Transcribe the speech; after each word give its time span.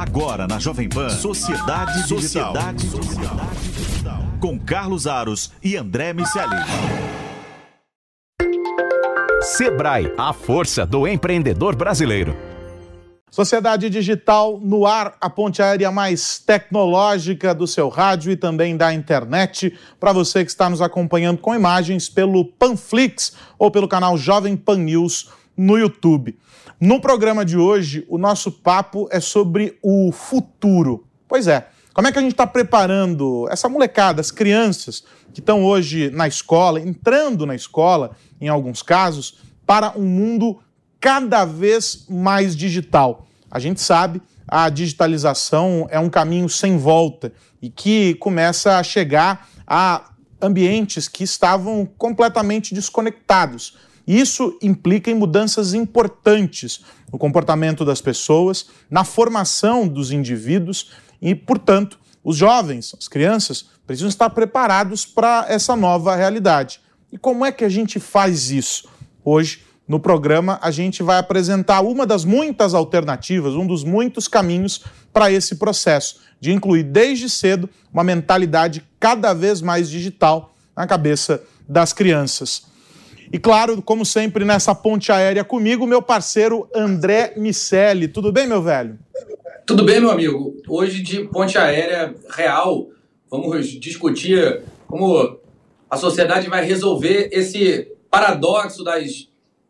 Agora 0.00 0.48
na 0.48 0.58
Jovem 0.58 0.88
Pan, 0.88 1.10
Sociedade, 1.10 2.08
Sociedade 2.08 2.88
Digital. 2.88 3.36
Digital. 3.74 4.18
Com 4.40 4.58
Carlos 4.58 5.06
Aros 5.06 5.52
e 5.62 5.76
André 5.76 6.14
Miceli. 6.14 6.56
Sebrae, 9.42 10.10
a 10.16 10.32
força 10.32 10.86
do 10.86 11.06
empreendedor 11.06 11.76
brasileiro. 11.76 12.34
Sociedade 13.30 13.90
Digital 13.90 14.58
no 14.58 14.86
ar, 14.86 15.18
a 15.20 15.28
ponte 15.28 15.60
aérea 15.60 15.92
mais 15.92 16.38
tecnológica 16.38 17.54
do 17.54 17.66
seu 17.66 17.90
rádio 17.90 18.32
e 18.32 18.36
também 18.36 18.78
da 18.78 18.94
internet. 18.94 19.78
Para 20.00 20.14
você 20.14 20.42
que 20.46 20.50
está 20.50 20.70
nos 20.70 20.80
acompanhando 20.80 21.42
com 21.42 21.54
imagens 21.54 22.08
pelo 22.08 22.46
Panflix 22.46 23.36
ou 23.58 23.70
pelo 23.70 23.86
canal 23.86 24.16
Jovem 24.16 24.56
Pan 24.56 24.78
News 24.78 25.28
no 25.54 25.76
YouTube. 25.76 26.38
No 26.80 26.98
programa 26.98 27.44
de 27.44 27.58
hoje, 27.58 28.06
o 28.08 28.16
nosso 28.16 28.50
papo 28.50 29.06
é 29.12 29.20
sobre 29.20 29.78
o 29.82 30.10
futuro. 30.10 31.06
Pois 31.28 31.46
é, 31.46 31.68
como 31.92 32.08
é 32.08 32.12
que 32.12 32.18
a 32.18 32.22
gente 32.22 32.32
está 32.32 32.46
preparando 32.46 33.46
essa 33.50 33.68
molecada, 33.68 34.22
as 34.22 34.30
crianças 34.30 35.04
que 35.34 35.40
estão 35.40 35.62
hoje 35.62 36.08
na 36.08 36.26
escola, 36.26 36.80
entrando 36.80 37.44
na 37.44 37.54
escola, 37.54 38.16
em 38.40 38.48
alguns 38.48 38.82
casos, 38.82 39.40
para 39.66 39.92
um 39.94 40.06
mundo 40.06 40.58
cada 40.98 41.44
vez 41.44 42.06
mais 42.08 42.56
digital. 42.56 43.26
A 43.50 43.58
gente 43.58 43.82
sabe 43.82 44.22
a 44.48 44.70
digitalização 44.70 45.86
é 45.90 46.00
um 46.00 46.08
caminho 46.08 46.48
sem 46.48 46.78
volta 46.78 47.30
e 47.60 47.68
que 47.68 48.14
começa 48.14 48.78
a 48.78 48.82
chegar 48.82 49.50
a 49.66 50.12
ambientes 50.40 51.08
que 51.08 51.24
estavam 51.24 51.86
completamente 51.98 52.72
desconectados. 52.72 53.76
Isso 54.10 54.58
implica 54.60 55.08
em 55.08 55.14
mudanças 55.14 55.72
importantes 55.72 56.80
no 57.12 57.16
comportamento 57.16 57.84
das 57.84 58.00
pessoas, 58.00 58.66
na 58.90 59.04
formação 59.04 59.86
dos 59.86 60.10
indivíduos 60.10 60.90
e, 61.22 61.32
portanto, 61.32 61.96
os 62.24 62.36
jovens, 62.36 62.92
as 62.98 63.06
crianças, 63.06 63.66
precisam 63.86 64.08
estar 64.08 64.28
preparados 64.30 65.06
para 65.06 65.46
essa 65.48 65.76
nova 65.76 66.16
realidade. 66.16 66.80
E 67.12 67.16
como 67.16 67.44
é 67.44 67.52
que 67.52 67.64
a 67.64 67.68
gente 67.68 68.00
faz 68.00 68.50
isso? 68.50 68.88
Hoje 69.24 69.60
no 69.86 70.00
programa, 70.00 70.58
a 70.60 70.72
gente 70.72 71.04
vai 71.04 71.18
apresentar 71.18 71.80
uma 71.80 72.04
das 72.04 72.24
muitas 72.24 72.74
alternativas, 72.74 73.54
um 73.54 73.66
dos 73.66 73.84
muitos 73.84 74.26
caminhos 74.26 74.82
para 75.12 75.30
esse 75.30 75.54
processo, 75.54 76.16
de 76.40 76.50
incluir 76.50 76.82
desde 76.82 77.30
cedo 77.30 77.70
uma 77.92 78.02
mentalidade 78.02 78.84
cada 78.98 79.32
vez 79.32 79.62
mais 79.62 79.88
digital 79.88 80.52
na 80.76 80.84
cabeça 80.84 81.40
das 81.68 81.92
crianças. 81.92 82.69
E 83.32 83.38
claro, 83.38 83.80
como 83.80 84.04
sempre, 84.04 84.44
nessa 84.44 84.74
ponte 84.74 85.12
aérea 85.12 85.44
comigo, 85.44 85.86
meu 85.86 86.02
parceiro 86.02 86.68
André 86.74 87.34
Miceli. 87.36 88.08
Tudo 88.08 88.32
bem, 88.32 88.46
meu 88.46 88.60
velho? 88.60 88.98
Tudo 89.64 89.84
bem, 89.84 90.00
meu 90.00 90.10
amigo. 90.10 90.56
Hoje 90.68 91.00
de 91.00 91.24
ponte 91.28 91.56
aérea 91.56 92.12
real, 92.28 92.88
vamos 93.30 93.68
discutir 93.68 94.62
como 94.88 95.38
a 95.88 95.96
sociedade 95.96 96.48
vai 96.48 96.64
resolver 96.64 97.28
esse 97.32 97.92
paradoxo 98.10 98.82
das 98.82 99.28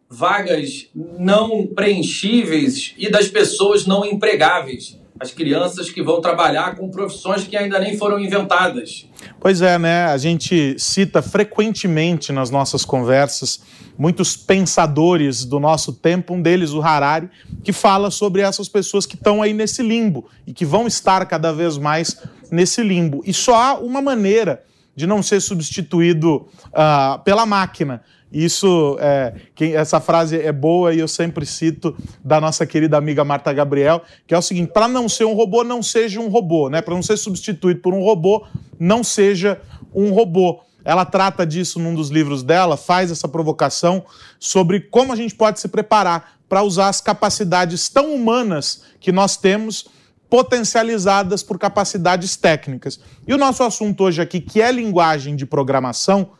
vagas 0.09 0.89
não 0.95 1.67
preenchíveis 1.67 2.95
e 2.97 3.11
das 3.11 3.29
pessoas 3.29 3.87
não 3.87 4.07
empregáveis. 4.07 4.99
As 5.21 5.31
crianças 5.31 5.91
que 5.91 6.03
vão 6.03 6.21
trabalhar 6.21 6.77
com 6.77 6.91
profissões 6.91 7.47
que 7.47 7.57
ainda 7.57 7.79
nem 7.79 7.97
foram 7.99 8.19
inventadas. 8.19 9.07
Pois 9.39 9.61
é, 9.61 9.79
né? 9.79 10.07
A 10.07 10.17
gente 10.17 10.77
cita 10.79 11.21
frequentemente 11.21 12.33
nas 12.33 12.51
nossas 12.51 12.85
conversas 12.85 13.61
muitos 13.99 14.35
pensadores 14.35 15.45
do 15.45 15.61
nosso 15.61 15.93
tempo, 15.93 16.33
um 16.33 16.41
deles, 16.41 16.73
o 16.73 16.81
Harari, 16.81 17.29
que 17.63 17.71
fala 17.71 18.11
sobre 18.11 18.41
essas 18.41 18.67
pessoas 18.67 19.05
que 19.05 19.15
estão 19.15 19.43
aí 19.43 19.53
nesse 19.53 19.83
limbo 19.83 20.27
e 20.47 20.55
que 20.55 20.65
vão 20.65 20.87
estar 20.87 21.27
cada 21.27 21.53
vez 21.53 21.77
mais 21.77 22.17
nesse 22.51 22.83
limbo. 22.83 23.23
E 23.27 23.35
só 23.35 23.55
há 23.55 23.75
uma 23.75 24.01
maneira 24.01 24.65
de 24.97 25.07
não 25.07 25.23
ser 25.23 25.41
substituído 25.41 26.49
uh, 26.69 27.23
pela 27.25 27.45
máquina, 27.45 28.03
isso, 28.33 28.97
é, 29.01 29.35
quem, 29.57 29.75
essa 29.75 30.01
frase 30.01 30.41
é 30.41 30.53
boa 30.53 30.95
e 30.95 31.01
eu 31.01 31.09
sempre 31.09 31.45
cito 31.45 31.97
da 32.25 32.41
nossa 32.41 32.65
querida 32.65 32.97
amiga 32.97 33.25
Marta 33.25 33.53
Gabriel, 33.53 34.03
que 34.25 34.33
é 34.33 34.39
o 34.39 34.43
seguinte: 34.43 34.73
para 34.73 34.87
não 34.87 35.09
ser 35.09 35.25
um 35.25 35.35
robô, 35.35 35.65
não 35.65 35.83
seja 35.83 36.21
um 36.21 36.29
robô, 36.29 36.69
né? 36.69 36.81
Para 36.81 36.95
não 36.95 37.03
ser 37.03 37.17
substituído 37.17 37.81
por 37.81 37.93
um 37.93 38.03
robô, 38.03 38.47
não 38.79 39.03
seja 39.03 39.61
um 39.93 40.13
robô. 40.13 40.61
Ela 40.85 41.05
trata 41.05 41.45
disso 41.45 41.81
num 41.81 41.95
dos 41.95 42.09
livros 42.09 42.43
dela, 42.43 42.77
faz 42.77 43.11
essa 43.11 43.29
provocação 43.29 44.05
sobre 44.39 44.81
como 44.81 45.13
a 45.13 45.17
gente 45.17 45.35
pode 45.35 45.59
se 45.59 45.69
preparar 45.69 46.35
para 46.49 46.63
usar 46.63 46.89
as 46.89 47.01
capacidades 47.01 47.89
tão 47.89 48.15
humanas 48.15 48.85
que 49.01 49.11
nós 49.11 49.37
temos 49.37 49.89
potencializadas 50.29 51.43
por 51.43 51.59
capacidades 51.59 52.37
técnicas. 52.37 53.01
E 53.27 53.35
o 53.35 53.39
nosso 53.39 53.65
assunto 53.65 54.05
hoje 54.05 54.23
aqui, 54.23 54.41
que 54.41 54.63
é 54.63 54.71
linguagem 54.71 55.35
de 55.35 55.45
programação, 55.45 56.31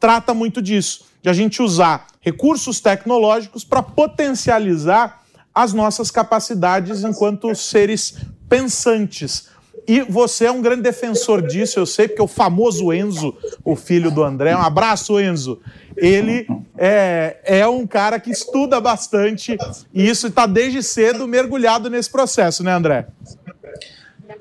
trata 0.00 0.34
muito 0.34 0.60
disso 0.60 1.11
de 1.22 1.28
a 1.30 1.32
gente 1.32 1.62
usar 1.62 2.08
recursos 2.20 2.80
tecnológicos 2.80 3.64
para 3.64 3.82
potencializar 3.82 5.22
as 5.54 5.72
nossas 5.72 6.10
capacidades 6.10 7.04
enquanto 7.04 7.54
seres 7.54 8.16
pensantes. 8.48 9.50
E 9.86 10.00
você 10.00 10.44
é 10.44 10.50
um 10.50 10.62
grande 10.62 10.82
defensor 10.82 11.42
disso, 11.42 11.78
eu 11.78 11.86
sei, 11.86 12.06
porque 12.06 12.22
o 12.22 12.28
famoso 12.28 12.92
Enzo, 12.92 13.34
o 13.64 13.74
filho 13.74 14.10
do 14.10 14.22
André, 14.22 14.54
um 14.54 14.60
abraço, 14.60 15.18
Enzo. 15.18 15.60
Ele 15.96 16.46
é, 16.78 17.38
é 17.44 17.66
um 17.66 17.86
cara 17.86 18.20
que 18.20 18.30
estuda 18.30 18.80
bastante 18.80 19.56
e 19.92 20.08
isso 20.08 20.28
está 20.28 20.46
desde 20.46 20.82
cedo 20.82 21.26
mergulhado 21.26 21.90
nesse 21.90 22.10
processo, 22.10 22.62
né, 22.62 22.72
André? 22.72 23.08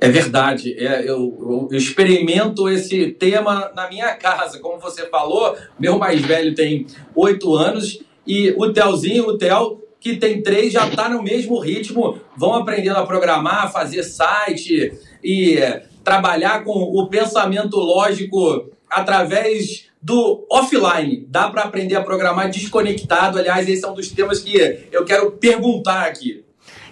É 0.02 0.10
verdade. 0.10 0.74
É, 0.80 1.08
eu, 1.08 1.68
eu, 1.72 1.78
experimento 1.78 2.68
esse 2.68 3.12
tema 3.12 3.72
na 3.76 3.88
minha 3.88 4.16
casa. 4.16 4.58
Como 4.58 4.80
você 4.80 5.06
falou, 5.06 5.56
meu 5.80 6.00
mais 6.00 6.20
velho 6.22 6.56
tem 6.56 6.88
oito 7.16 7.54
anos 7.54 8.00
e 8.26 8.50
o 8.58 8.74
Telzinho, 8.74 9.28
o 9.28 9.38
Tel, 9.38 9.80
que 10.00 10.18
tem 10.18 10.42
três, 10.42 10.74
já 10.74 10.88
está 10.88 11.08
no 11.08 11.22
mesmo 11.22 11.60
ritmo. 11.60 12.20
Vão 12.36 12.56
aprendendo 12.56 12.98
a 12.98 13.06
programar, 13.06 13.72
fazer 13.72 14.02
site 14.02 14.92
e 15.24 15.60
trabalhar 16.04 16.64
com 16.64 16.72
o 16.72 17.08
pensamento 17.08 17.78
lógico 17.78 18.72
através 18.90 19.86
do 20.02 20.48
offline. 20.50 21.28
Dá 21.30 21.48
para 21.48 21.62
aprender 21.62 21.94
a 21.94 22.02
programar 22.02 22.50
desconectado. 22.50 23.38
Aliás, 23.38 23.70
esse 23.70 23.86
é 23.86 23.88
um 23.88 23.94
dos 23.94 24.10
temas 24.10 24.40
que 24.40 24.58
eu 24.92 25.06
quero 25.06 25.34
perguntar 25.34 26.08
aqui. 26.08 26.44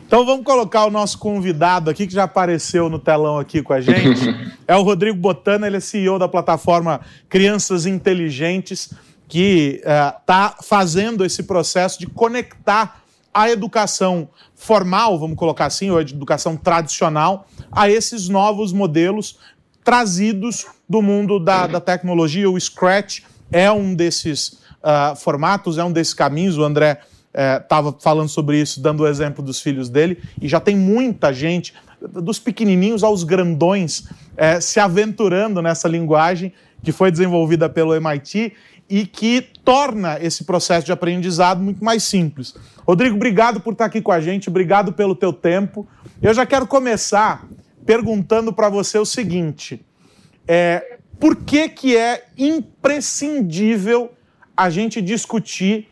Então 0.09 0.25
vamos 0.25 0.43
colocar 0.43 0.85
o 0.85 0.89
nosso 0.89 1.19
convidado 1.19 1.87
aqui, 1.87 2.07
que 2.07 2.13
já 2.13 2.23
apareceu 2.23 2.89
no 2.89 2.97
telão 2.97 3.37
aqui 3.37 3.61
com 3.61 3.73
a 3.73 3.79
gente. 3.79 4.25
É 4.67 4.75
o 4.75 4.83
Rodrigo 4.83 5.17
Botana, 5.17 5.65
ele 5.65 5.77
é 5.77 5.79
CEO 5.79 6.19
da 6.19 6.27
plataforma 6.27 7.01
Crianças 7.27 7.87
Inteligentes, 7.87 8.91
que 9.27 9.81
está 9.83 10.55
uh, 10.59 10.63
fazendo 10.63 11.25
esse 11.25 11.41
processo 11.41 11.99
de 11.99 12.05
conectar 12.05 13.01
a 13.33 13.49
educação 13.49 14.29
formal, 14.55 15.17
vamos 15.17 15.37
colocar 15.37 15.65
assim, 15.65 15.89
ou 15.89 15.97
a 15.97 16.01
educação 16.01 16.55
tradicional, 16.55 17.47
a 17.71 17.89
esses 17.89 18.29
novos 18.29 18.71
modelos 18.71 19.39
trazidos 19.83 20.67
do 20.87 21.01
mundo 21.01 21.39
da, 21.39 21.65
da 21.65 21.79
tecnologia. 21.79 22.49
O 22.49 22.59
Scratch 22.59 23.21
é 23.51 23.71
um 23.71 23.95
desses 23.95 24.59
uh, 24.83 25.15
formatos, 25.15 25.79
é 25.79 25.83
um 25.83 25.91
desses 25.91 26.13
caminhos. 26.13 26.57
O 26.57 26.63
André 26.63 26.99
estava 27.33 27.89
é, 27.89 27.93
falando 28.01 28.29
sobre 28.29 28.59
isso, 28.59 28.81
dando 28.81 29.03
o 29.03 29.07
exemplo 29.07 29.43
dos 29.43 29.61
filhos 29.61 29.89
dele, 29.89 30.21
e 30.41 30.47
já 30.47 30.59
tem 30.59 30.75
muita 30.75 31.33
gente, 31.33 31.73
dos 32.01 32.39
pequenininhos 32.39 33.03
aos 33.03 33.23
grandões, 33.23 34.07
é, 34.35 34.59
se 34.59 34.79
aventurando 34.79 35.61
nessa 35.61 35.87
linguagem 35.87 36.53
que 36.83 36.91
foi 36.91 37.11
desenvolvida 37.11 37.69
pelo 37.69 37.93
MIT 37.93 38.53
e 38.89 39.05
que 39.05 39.41
torna 39.63 40.17
esse 40.19 40.43
processo 40.43 40.85
de 40.85 40.91
aprendizado 40.91 41.61
muito 41.61 41.83
mais 41.83 42.03
simples. 42.03 42.55
Rodrigo, 42.87 43.15
obrigado 43.15 43.59
por 43.59 43.73
estar 43.73 43.85
aqui 43.85 44.01
com 44.01 44.11
a 44.11 44.19
gente, 44.19 44.49
obrigado 44.49 44.93
pelo 44.93 45.13
teu 45.13 45.31
tempo. 45.31 45.87
Eu 46.21 46.33
já 46.33 46.45
quero 46.45 46.65
começar 46.65 47.45
perguntando 47.85 48.51
para 48.51 48.69
você 48.69 48.97
o 48.97 49.05
seguinte: 49.05 49.85
é, 50.47 50.97
por 51.19 51.35
que, 51.35 51.69
que 51.69 51.95
é 51.95 52.25
imprescindível 52.37 54.11
a 54.55 54.69
gente 54.69 55.01
discutir 55.01 55.88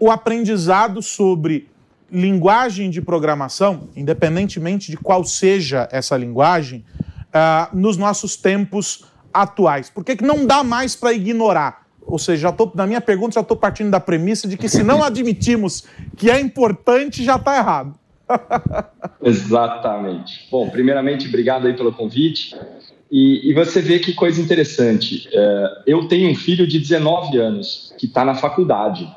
o 0.00 0.10
aprendizado 0.10 1.02
sobre 1.02 1.68
linguagem 2.10 2.90
de 2.90 3.00
programação, 3.00 3.88
independentemente 3.94 4.90
de 4.90 4.96
qual 4.96 5.22
seja 5.24 5.88
essa 5.92 6.16
linguagem, 6.16 6.84
uh, 7.28 7.76
nos 7.76 7.96
nossos 7.96 8.34
tempos 8.34 9.04
atuais? 9.32 9.90
Por 9.90 10.04
que, 10.04 10.16
que 10.16 10.24
não 10.24 10.46
dá 10.46 10.64
mais 10.64 10.96
para 10.96 11.12
ignorar? 11.12 11.86
Ou 12.04 12.18
seja, 12.18 12.48
já 12.48 12.52
tô, 12.52 12.72
na 12.74 12.86
minha 12.86 13.00
pergunta 13.00 13.34
já 13.34 13.40
estou 13.42 13.56
partindo 13.56 13.90
da 13.90 14.00
premissa 14.00 14.48
de 14.48 14.56
que 14.56 14.68
se 14.68 14.82
não 14.82 15.04
admitimos 15.04 15.84
que 16.16 16.30
é 16.30 16.40
importante, 16.40 17.22
já 17.22 17.36
está 17.36 17.56
errado. 17.58 17.94
Exatamente. 19.22 20.48
Bom, 20.50 20.68
primeiramente, 20.70 21.28
obrigado 21.28 21.66
aí 21.66 21.74
pelo 21.74 21.92
convite. 21.92 22.56
E, 23.10 23.50
e 23.50 23.54
você 23.54 23.80
vê 23.80 23.98
que 23.98 24.14
coisa 24.14 24.40
interessante. 24.40 25.28
É, 25.32 25.82
eu 25.86 26.08
tenho 26.08 26.30
um 26.30 26.34
filho 26.34 26.66
de 26.66 26.78
19 26.78 27.38
anos 27.38 27.92
que 27.98 28.06
está 28.06 28.24
na 28.24 28.34
faculdade 28.34 29.08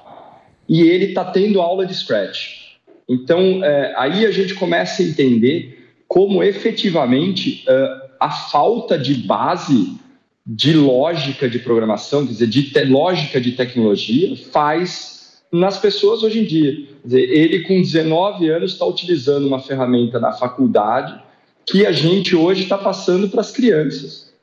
e 0.67 0.81
ele 0.81 1.05
está 1.05 1.25
tendo 1.25 1.61
aula 1.61 1.85
de 1.85 1.93
Scratch. 1.93 2.63
Então, 3.07 3.63
é, 3.63 3.93
aí 3.97 4.25
a 4.25 4.31
gente 4.31 4.55
começa 4.55 5.01
a 5.01 5.05
entender 5.05 5.91
como 6.07 6.43
efetivamente 6.43 7.65
uh, 7.67 8.09
a 8.19 8.29
falta 8.29 8.97
de 8.97 9.15
base 9.15 9.97
de 10.45 10.73
lógica 10.73 11.49
de 11.49 11.59
programação, 11.59 12.25
quer 12.25 12.33
dizer, 12.33 12.47
de 12.47 12.85
lógica 12.85 13.39
de 13.39 13.53
tecnologia, 13.53 14.35
faz 14.51 15.41
nas 15.51 15.77
pessoas 15.77 16.23
hoje 16.23 16.39
em 16.39 16.45
dia. 16.45 16.73
Quer 17.01 17.07
dizer, 17.07 17.29
ele, 17.31 17.59
com 17.61 17.81
19 17.81 18.49
anos, 18.49 18.73
está 18.73 18.85
utilizando 18.85 19.47
uma 19.47 19.59
ferramenta 19.59 20.19
na 20.19 20.33
faculdade 20.33 21.21
que 21.65 21.85
a 21.85 21.91
gente 21.91 22.35
hoje 22.35 22.63
está 22.63 22.77
passando 22.77 23.29
para 23.29 23.41
as 23.41 23.51
crianças. 23.51 24.33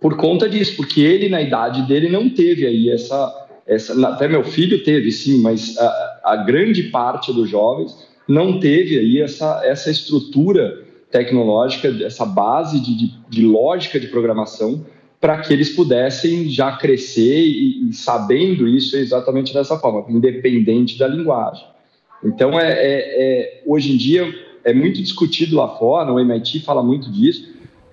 Por 0.00 0.16
conta 0.16 0.48
disso, 0.48 0.76
porque 0.76 1.00
ele, 1.00 1.28
na 1.28 1.40
idade 1.40 1.82
dele, 1.82 2.08
não 2.08 2.28
teve 2.28 2.66
aí 2.66 2.90
essa. 2.90 3.41
Essa 3.66 4.08
até 4.08 4.28
meu 4.28 4.44
filho 4.44 4.82
teve, 4.82 5.10
sim, 5.12 5.40
mas 5.40 5.76
a, 5.78 6.20
a 6.24 6.36
grande 6.36 6.84
parte 6.84 7.32
dos 7.32 7.48
jovens 7.48 7.96
não 8.26 8.58
teve 8.58 8.98
aí 8.98 9.20
essa, 9.20 9.62
essa 9.64 9.90
estrutura 9.90 10.82
tecnológica, 11.10 11.88
essa 12.04 12.24
base 12.24 12.80
de, 12.80 12.96
de, 12.96 13.14
de 13.28 13.42
lógica 13.42 14.00
de 14.00 14.06
programação 14.06 14.84
para 15.20 15.38
que 15.40 15.52
eles 15.52 15.70
pudessem 15.70 16.48
já 16.48 16.72
crescer 16.76 17.44
e, 17.44 17.88
e, 17.88 17.92
sabendo 17.92 18.66
isso 18.66 18.96
exatamente 18.96 19.54
dessa 19.54 19.78
forma, 19.78 20.04
independente 20.10 20.98
da 20.98 21.06
linguagem. 21.06 21.64
Então, 22.24 22.58
é, 22.58 22.72
é, 22.72 22.80
é, 23.22 23.62
hoje 23.64 23.92
em 23.92 23.96
dia, 23.96 24.34
é 24.64 24.72
muito 24.72 25.00
discutido 25.00 25.56
lá 25.56 25.68
fora, 25.76 26.12
o 26.12 26.18
MIT 26.18 26.60
fala 26.60 26.82
muito 26.82 27.10
disso. 27.10 27.52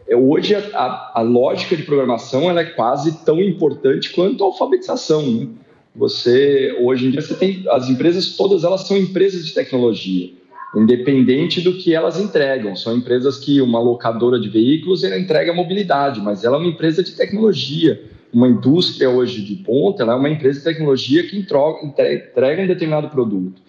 É, 0.10 0.16
hoje, 0.16 0.56
a, 0.56 1.12
a, 1.16 1.22
lógica 1.22 1.78
de 1.78 1.84
programação 1.84 2.50
ela 2.50 2.62
é 2.62 2.66
quase 2.66 3.24
tão 3.24 3.40
importante 3.40 4.12
quanto 4.12 4.44
a 4.44 4.48
alfabetização. 4.48 5.22
Né? 5.22 5.48
Você, 5.96 6.76
hoje 6.82 7.08
em 7.08 7.12
dia, 7.12 7.22
você 7.22 7.36
tem 7.36 7.64
as 7.70 7.90
empresas 7.90 8.36
todas 8.36 8.64
elas 8.64 8.82
são 8.82 8.98
empresas 8.98 9.46
de 9.46 9.54
tecnologia 9.54 10.32
independente 10.76 11.62
do 11.62 11.74
que 11.74 11.94
elas 11.94 12.20
entregam. 12.20 12.76
São 12.76 12.96
empresas 12.96 13.38
que 13.38 13.62
uma 13.62 13.80
locadora 13.80 14.40
de 14.40 14.50
veículos 14.50 15.04
ela 15.04 15.18
entrega 15.18 15.54
mobilidade, 15.54 16.22
mas 16.22 16.44
ela 16.44 16.58
é 16.58 16.60
uma 16.60 16.70
empresa 16.70 17.04
de 17.04 17.14
tecnologia. 17.14 18.02
Uma 18.32 18.48
indústria 18.48 19.10
hoje 19.10 19.42
de 19.42 19.56
ponta, 19.56 20.04
ela 20.04 20.14
é 20.14 20.16
uma 20.16 20.30
empresa 20.30 20.60
de 20.60 20.66
tecnologia 20.66 21.24
que 21.24 21.38
entrega 21.38 22.62
um 22.62 22.68
determinado 22.68 23.10
produto. 23.10 23.60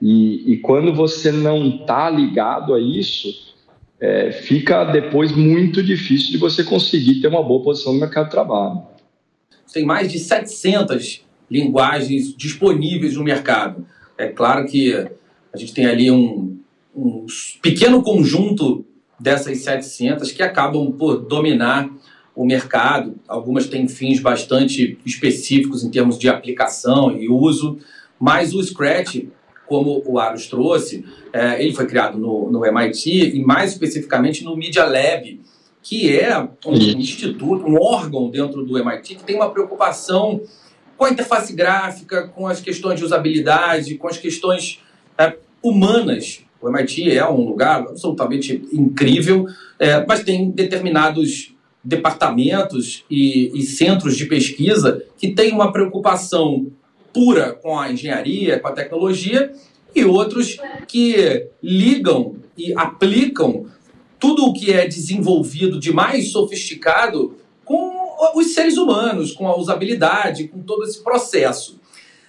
E, 0.00 0.52
e 0.52 0.56
quando 0.58 0.94
você 0.94 1.32
não 1.32 1.66
está 1.66 2.08
ligado 2.08 2.74
a 2.74 2.80
isso, 2.80 3.53
é, 4.00 4.32
fica 4.32 4.84
depois 4.84 5.32
muito 5.32 5.82
difícil 5.82 6.32
de 6.32 6.38
você 6.38 6.62
conseguir 6.64 7.20
ter 7.20 7.28
uma 7.28 7.42
boa 7.42 7.62
posição 7.62 7.92
no 7.92 8.00
mercado 8.00 8.26
de 8.26 8.30
trabalho. 8.30 8.82
Tem 9.72 9.84
mais 9.84 10.10
de 10.10 10.18
700 10.18 11.24
linguagens 11.50 12.34
disponíveis 12.36 13.16
no 13.16 13.24
mercado. 13.24 13.86
É 14.16 14.28
claro 14.28 14.66
que 14.66 14.92
a 15.52 15.56
gente 15.56 15.72
tem 15.72 15.86
ali 15.86 16.10
um, 16.10 16.58
um 16.94 17.26
pequeno 17.60 18.02
conjunto 18.02 18.84
dessas 19.18 19.58
700 19.58 20.32
que 20.32 20.42
acabam 20.42 20.92
por 20.92 21.16
dominar 21.16 21.90
o 22.34 22.44
mercado. 22.44 23.14
Algumas 23.28 23.66
têm 23.66 23.88
fins 23.88 24.20
bastante 24.20 24.98
específicos 25.04 25.84
em 25.84 25.90
termos 25.90 26.18
de 26.18 26.28
aplicação 26.28 27.16
e 27.16 27.28
uso, 27.28 27.78
mas 28.18 28.54
o 28.54 28.62
Scratch, 28.62 29.24
como 29.66 30.02
o 30.04 30.18
Aros 30.18 30.46
trouxe, 30.46 31.04
é, 31.32 31.62
ele 31.62 31.74
foi 31.74 31.86
criado 31.86 32.18
no, 32.18 32.50
no 32.50 32.64
MIT 32.64 33.36
e 33.36 33.42
mais 33.42 33.72
especificamente 33.72 34.44
no 34.44 34.56
Media 34.56 34.84
Lab, 34.84 35.40
que 35.82 36.18
é 36.18 36.38
um 36.66 36.74
instituto, 36.74 37.66
um 37.66 37.76
órgão 37.80 38.30
dentro 38.30 38.64
do 38.64 38.78
MIT 38.78 39.16
que 39.16 39.24
tem 39.24 39.36
uma 39.36 39.50
preocupação 39.50 40.40
com 40.96 41.04
a 41.04 41.10
interface 41.10 41.52
gráfica, 41.52 42.28
com 42.28 42.46
as 42.46 42.60
questões 42.60 42.98
de 42.98 43.04
usabilidade, 43.04 43.96
com 43.96 44.08
as 44.08 44.16
questões 44.16 44.80
é, 45.18 45.36
humanas. 45.62 46.40
O 46.60 46.68
MIT 46.68 47.10
é 47.10 47.28
um 47.28 47.44
lugar 47.44 47.80
absolutamente 47.80 48.66
incrível, 48.72 49.46
é, 49.78 50.04
mas 50.06 50.22
tem 50.22 50.50
determinados 50.50 51.54
departamentos 51.84 53.04
e, 53.10 53.50
e, 53.54 53.62
centros 53.62 54.16
de 54.16 54.24
pesquisa 54.24 55.04
que 55.18 55.32
têm 55.32 55.52
uma 55.52 55.70
preocupação 55.70 56.68
pura 57.14 57.52
com 57.52 57.78
a 57.78 57.90
engenharia, 57.90 58.58
com 58.58 58.68
a 58.68 58.72
tecnologia, 58.72 59.52
e 59.94 60.04
outros 60.04 60.58
que 60.88 61.48
ligam 61.62 62.36
e 62.58 62.74
aplicam 62.76 63.66
tudo 64.18 64.44
o 64.46 64.52
que 64.52 64.72
é 64.72 64.86
desenvolvido 64.86 65.78
de 65.78 65.92
mais 65.92 66.32
sofisticado 66.32 67.36
com 67.64 67.92
os 68.34 68.52
seres 68.52 68.76
humanos, 68.76 69.32
com 69.32 69.48
a 69.48 69.56
usabilidade, 69.56 70.48
com 70.48 70.60
todo 70.60 70.84
esse 70.84 71.02
processo. 71.02 71.80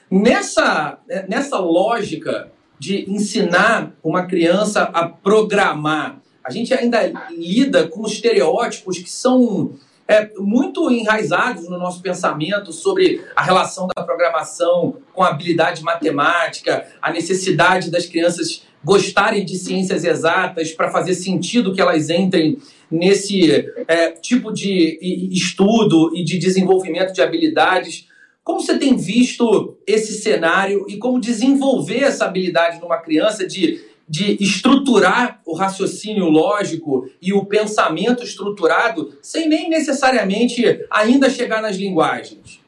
Nessa, 0.10 1.00
nessa 1.28 1.58
lógica 1.58 2.52
de 2.78 3.10
ensinar 3.10 3.96
uma 4.04 4.26
criança 4.26 4.84
a 4.84 5.08
programar. 5.08 6.22
A 6.44 6.52
gente 6.52 6.74
ainda 6.74 7.12
lida 7.32 7.88
com 7.88 8.06
estereótipos 8.06 9.00
que 9.00 9.10
são 9.10 9.74
é, 10.08 10.30
muito 10.38 10.90
enraizados 10.92 11.68
no 11.68 11.78
nosso 11.78 12.02
pensamento 12.02 12.72
sobre 12.72 13.24
a 13.36 13.42
relação 13.42 13.88
da 13.96 14.04
programação 14.04 14.98
com 15.14 15.24
a 15.24 15.30
habilidade 15.30 15.84
matemática, 15.84 16.86
a 17.02 17.12
necessidade 17.12 17.90
das 17.90 18.06
crianças 18.06 18.64
gostarem 18.84 19.44
de 19.44 19.58
ciências 19.58 20.06
exatas 20.06 20.72
para 20.72 20.92
fazer 20.92 21.16
sentido 21.16 21.74
que 21.74 21.82
elas 21.82 22.10
entrem 22.12 22.60
nesse 22.90 23.50
é, 23.88 24.12
tipo 24.12 24.54
de 24.54 25.00
estudo 25.32 26.16
e 26.16 26.24
de 26.24 26.38
desenvolvimento 26.38 27.12
de 27.12 27.22
habilidades. 27.22 28.08
Como 28.44 28.62
você 28.62 28.78
tem 28.78 28.96
visto 28.96 29.76
esse 29.88 30.22
cenário 30.22 30.86
e 30.88 30.98
como 30.98 31.20
desenvolver 31.20 32.04
essa 32.04 32.26
habilidade 32.26 32.80
numa 32.80 32.98
criança 32.98 33.48
de, 33.48 33.84
de 34.08 34.42
estruturar 34.42 35.42
o 35.46 35.56
raciocínio 35.56 36.26
lógico 36.26 37.10
e 37.22 37.34
o 37.34 37.46
pensamento 37.46 38.24
estruturado 38.24 39.18
sem 39.22 39.50
nem 39.50 39.70
necessariamente 39.70 40.86
ainda 40.92 41.30
chegar 41.30 41.62
nas 41.62 41.76
linguagens? 41.76 42.60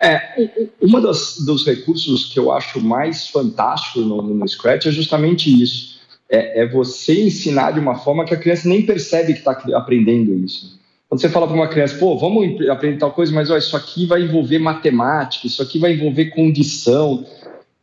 É, 0.00 0.68
uma 0.82 1.00
das, 1.00 1.38
dos 1.38 1.64
recursos 1.64 2.26
que 2.26 2.38
eu 2.38 2.52
acho 2.52 2.80
mais 2.80 3.28
fantástico 3.28 4.00
no, 4.00 4.20
no 4.22 4.48
Scratch 4.48 4.86
é 4.86 4.90
justamente 4.90 5.50
isso. 5.62 5.94
É, 6.28 6.62
é, 6.62 6.66
você 6.66 7.22
ensinar 7.22 7.72
de 7.72 7.80
uma 7.80 7.96
forma 7.96 8.24
que 8.24 8.34
a 8.34 8.36
criança 8.36 8.68
nem 8.68 8.84
percebe 8.84 9.32
que 9.32 9.38
está 9.38 9.52
aprendendo 9.74 10.34
isso. 10.34 10.78
Quando 11.08 11.20
você 11.20 11.28
fala 11.28 11.46
para 11.46 11.54
uma 11.54 11.68
criança, 11.68 11.96
pô, 11.96 12.18
vamos 12.18 12.60
aprender 12.68 12.98
tal 12.98 13.12
coisa, 13.12 13.32
mas 13.32 13.50
ó, 13.50 13.56
isso 13.56 13.76
aqui 13.76 14.04
vai 14.04 14.22
envolver 14.22 14.58
matemática, 14.58 15.46
isso 15.46 15.62
aqui 15.62 15.78
vai 15.78 15.92
envolver 15.92 16.30
condição, 16.30 17.24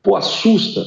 pô, 0.03 0.15
assusta. 0.15 0.85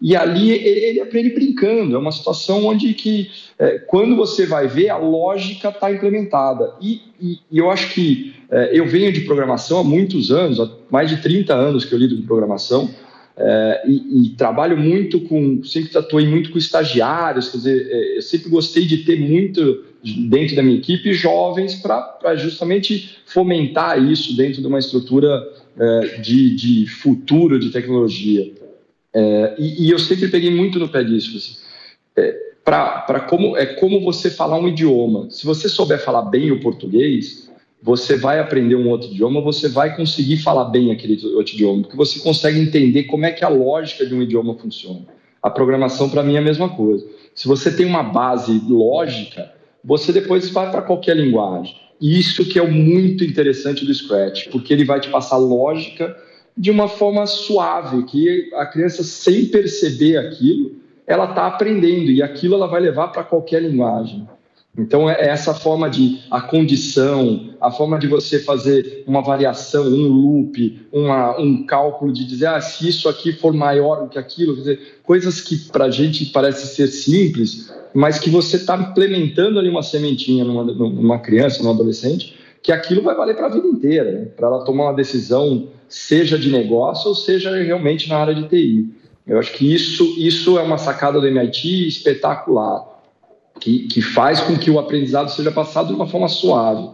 E 0.00 0.14
ali 0.14 0.50
ele, 0.50 1.00
aprende 1.00 1.30
brincando, 1.30 1.96
é 1.96 1.98
uma 1.98 2.12
situação 2.12 2.66
onde 2.66 2.92
que, 2.92 3.30
é, 3.58 3.78
quando 3.78 4.14
você 4.14 4.44
vai 4.44 4.68
ver, 4.68 4.90
a 4.90 4.98
lógica 4.98 5.70
está 5.70 5.90
implementada. 5.90 6.74
E, 6.82 7.00
e, 7.20 7.38
e, 7.50 7.58
eu 7.58 7.70
acho 7.70 7.94
que 7.94 8.34
é, 8.50 8.78
eu 8.78 8.86
venho 8.86 9.10
de 9.10 9.22
programação 9.22 9.78
há 9.80 9.84
muitos 9.84 10.30
anos, 10.30 10.60
há 10.60 10.68
mais 10.90 11.08
de 11.08 11.22
30 11.22 11.54
anos 11.54 11.84
que 11.84 11.94
eu 11.94 11.98
lido 11.98 12.14
com 12.16 12.26
programação, 12.26 12.90
é, 13.38 13.82
e, 13.86 14.26
e, 14.26 14.28
trabalho 14.30 14.78
muito 14.78 15.20
com, 15.20 15.62
sempre 15.62 15.96
atuei 15.96 16.26
muito 16.26 16.50
com 16.50 16.56
estagiários, 16.56 17.50
quer 17.50 17.56
dizer, 17.58 17.88
é, 17.90 18.16
eu 18.16 18.22
sempre 18.22 18.48
gostei 18.48 18.86
de 18.86 18.98
ter 18.98 19.20
muito 19.20 19.84
dentro 20.28 20.56
da 20.56 20.62
minha 20.62 20.78
equipe 20.78 21.12
jovens 21.12 21.74
para 21.74 22.34
justamente 22.36 23.18
fomentar 23.26 24.02
isso 24.02 24.36
dentro 24.36 24.62
de 24.62 24.66
uma 24.66 24.78
estrutura 24.78 25.46
é, 25.78 26.18
de, 26.20 26.54
de, 26.54 26.86
futuro 26.86 27.58
de 27.58 27.70
tecnologia. 27.70 28.50
É, 29.18 29.54
e, 29.58 29.86
e, 29.86 29.90
eu 29.90 29.98
sempre 29.98 30.28
peguei 30.28 30.50
muito 30.54 30.78
no 30.78 30.90
pé 30.90 31.02
disso. 31.02 31.34
Assim, 31.38 31.56
é, 32.18 32.36
para 32.62 33.20
como 33.20 33.56
é 33.56 33.64
como 33.64 33.98
você 34.02 34.28
falar 34.28 34.58
um 34.58 34.68
idioma. 34.68 35.30
Se 35.30 35.46
você 35.46 35.70
souber 35.70 35.98
falar 35.98 36.22
bem 36.22 36.52
o 36.52 36.60
português, 36.60 37.50
você 37.82 38.18
vai 38.18 38.38
aprender 38.38 38.74
um 38.74 38.90
outro 38.90 39.08
idioma, 39.08 39.40
você 39.40 39.70
vai 39.70 39.96
conseguir 39.96 40.36
falar 40.36 40.66
bem 40.66 40.92
aquele 40.92 41.14
outro 41.34 41.54
idioma, 41.54 41.82
porque 41.82 41.96
você 41.96 42.18
consegue 42.18 42.60
entender 42.60 43.04
como 43.04 43.24
é 43.24 43.32
que 43.32 43.42
a 43.42 43.48
lógica 43.48 44.04
de 44.04 44.14
um 44.14 44.20
idioma 44.20 44.54
funciona. 44.54 45.06
A 45.42 45.48
programação 45.48 46.10
para 46.10 46.22
mim 46.22 46.34
é 46.34 46.38
a 46.38 46.42
mesma 46.42 46.68
coisa. 46.68 47.06
Se 47.34 47.48
você 47.48 47.74
tem 47.74 47.86
uma 47.86 48.02
base 48.02 48.60
lógica, 48.68 49.50
você 49.82 50.12
depois 50.12 50.50
vai 50.50 50.70
para 50.70 50.82
qualquer 50.82 51.16
linguagem. 51.16 51.74
Isso 51.98 52.44
que 52.44 52.58
é 52.58 52.66
muito 52.68 53.24
interessante 53.24 53.82
do 53.82 53.94
Scratch, 53.94 54.48
porque 54.50 54.74
ele 54.74 54.84
vai 54.84 55.00
te 55.00 55.08
passar 55.08 55.38
lógica 55.38 56.14
de 56.56 56.70
uma 56.70 56.88
forma 56.88 57.26
suave, 57.26 58.04
que 58.04 58.50
a 58.54 58.64
criança, 58.64 59.04
sem 59.04 59.46
perceber 59.46 60.16
aquilo, 60.16 60.76
ela 61.06 61.28
está 61.28 61.46
aprendendo 61.46 62.10
e 62.10 62.22
aquilo 62.22 62.54
ela 62.54 62.66
vai 62.66 62.80
levar 62.80 63.08
para 63.08 63.22
qualquer 63.22 63.62
linguagem. 63.62 64.26
Então, 64.78 65.08
é 65.08 65.28
essa 65.28 65.54
forma 65.54 65.88
de 65.88 66.20
a 66.30 66.38
condição, 66.40 67.54
a 67.60 67.70
forma 67.70 67.98
de 67.98 68.06
você 68.06 68.38
fazer 68.38 69.04
uma 69.06 69.22
variação, 69.22 69.86
um 69.86 70.06
loop, 70.06 70.86
uma, 70.92 71.40
um 71.40 71.64
cálculo 71.64 72.12
de 72.12 72.26
dizer, 72.26 72.46
ah, 72.46 72.60
se 72.60 72.86
isso 72.86 73.08
aqui 73.08 73.32
for 73.32 73.54
maior 73.54 74.02
do 74.02 74.08
que 74.10 74.18
aquilo, 74.18 74.54
dizer, 74.54 74.98
coisas 75.02 75.40
que 75.40 75.56
para 75.56 75.86
a 75.86 75.90
gente 75.90 76.26
parece 76.26 76.74
ser 76.74 76.88
simples, 76.88 77.72
mas 77.94 78.18
que 78.18 78.28
você 78.28 78.56
está 78.56 78.76
implementando 78.76 79.58
ali 79.58 79.70
uma 79.70 79.82
sementinha 79.82 80.44
numa, 80.44 80.64
numa 80.64 81.18
criança, 81.20 81.62
num 81.62 81.70
adolescente, 81.70 82.36
que 82.66 82.72
aquilo 82.72 83.00
vai 83.00 83.14
valer 83.14 83.36
para 83.36 83.46
a 83.46 83.48
vida 83.48 83.68
inteira, 83.68 84.10
né? 84.10 84.24
para 84.36 84.48
ela 84.48 84.64
tomar 84.64 84.86
uma 84.86 84.92
decisão, 84.92 85.68
seja 85.88 86.36
de 86.36 86.50
negócio 86.50 87.10
ou 87.10 87.14
seja 87.14 87.56
realmente 87.56 88.08
na 88.08 88.16
área 88.16 88.34
de 88.34 88.48
TI. 88.48 88.88
Eu 89.24 89.38
acho 89.38 89.52
que 89.52 89.72
isso, 89.72 90.16
isso 90.18 90.58
é 90.58 90.62
uma 90.62 90.76
sacada 90.76 91.20
do 91.20 91.28
MIT 91.28 91.86
espetacular 91.86 92.84
que, 93.60 93.86
que 93.86 94.02
faz 94.02 94.40
com 94.40 94.58
que 94.58 94.68
o 94.68 94.80
aprendizado 94.80 95.28
seja 95.30 95.52
passado 95.52 95.86
de 95.86 95.94
uma 95.94 96.08
forma 96.08 96.26
suave. 96.26 96.90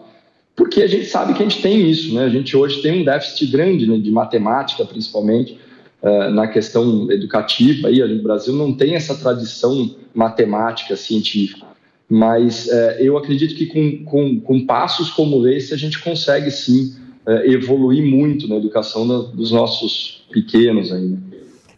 Porque 0.54 0.82
a 0.82 0.86
gente 0.86 1.06
sabe 1.06 1.32
que 1.32 1.42
a 1.42 1.48
gente 1.48 1.62
tem 1.62 1.90
isso, 1.90 2.14
né? 2.14 2.24
A 2.24 2.28
gente 2.28 2.54
hoje 2.54 2.82
tem 2.82 3.00
um 3.00 3.04
déficit 3.04 3.46
grande 3.46 3.86
né, 3.86 3.96
de 3.96 4.10
matemática, 4.10 4.84
principalmente, 4.84 5.58
uh, 6.02 6.30
na 6.32 6.48
questão 6.48 7.10
educativa. 7.10 7.88
Aí, 7.88 7.98
no 7.98 8.22
Brasil 8.22 8.52
não 8.52 8.74
tem 8.74 8.94
essa 8.94 9.14
tradição 9.14 9.96
matemática 10.12 10.94
científica. 10.96 11.71
Mas 12.08 12.66
uh, 12.66 12.70
eu 12.98 13.16
acredito 13.16 13.54
que 13.54 13.66
com, 13.66 14.04
com, 14.04 14.40
com, 14.40 14.66
passos 14.66 15.10
como 15.10 15.46
esse 15.48 15.72
a 15.72 15.76
gente 15.76 15.98
consegue 16.00 16.50
sim 16.50 16.94
uh, 17.26 17.50
evoluir 17.50 18.04
muito 18.04 18.46
na 18.46 18.56
educação 18.56 19.08
da, 19.08 19.18
dos 19.30 19.50
nossos 19.50 20.24
pequenos 20.30 20.92
ainda. 20.92 21.18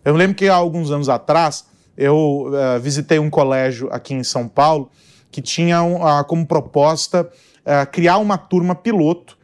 Eu 0.04 0.14
lembro 0.14 0.36
que 0.36 0.48
há 0.48 0.54
alguns 0.54 0.90
anos 0.90 1.08
atrás 1.08 1.64
eu 1.96 2.48
uh, 2.48 2.80
visitei 2.80 3.18
um 3.18 3.30
colégio 3.30 3.88
aqui 3.90 4.14
em 4.14 4.24
São 4.24 4.48
Paulo 4.48 4.90
que 5.30 5.40
tinha 5.40 5.82
uh, 5.82 6.24
como 6.26 6.46
proposta 6.46 7.22
uh, 7.22 7.90
criar 7.90 8.18
uma 8.18 8.36
turma 8.36 8.74
piloto 8.74 9.36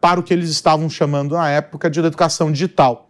para 0.00 0.18
o 0.18 0.22
que 0.22 0.32
eles 0.32 0.48
estavam 0.48 0.88
chamando 0.88 1.34
na 1.34 1.50
época 1.50 1.90
de 1.90 2.00
educação 2.00 2.50
digital. 2.50 3.09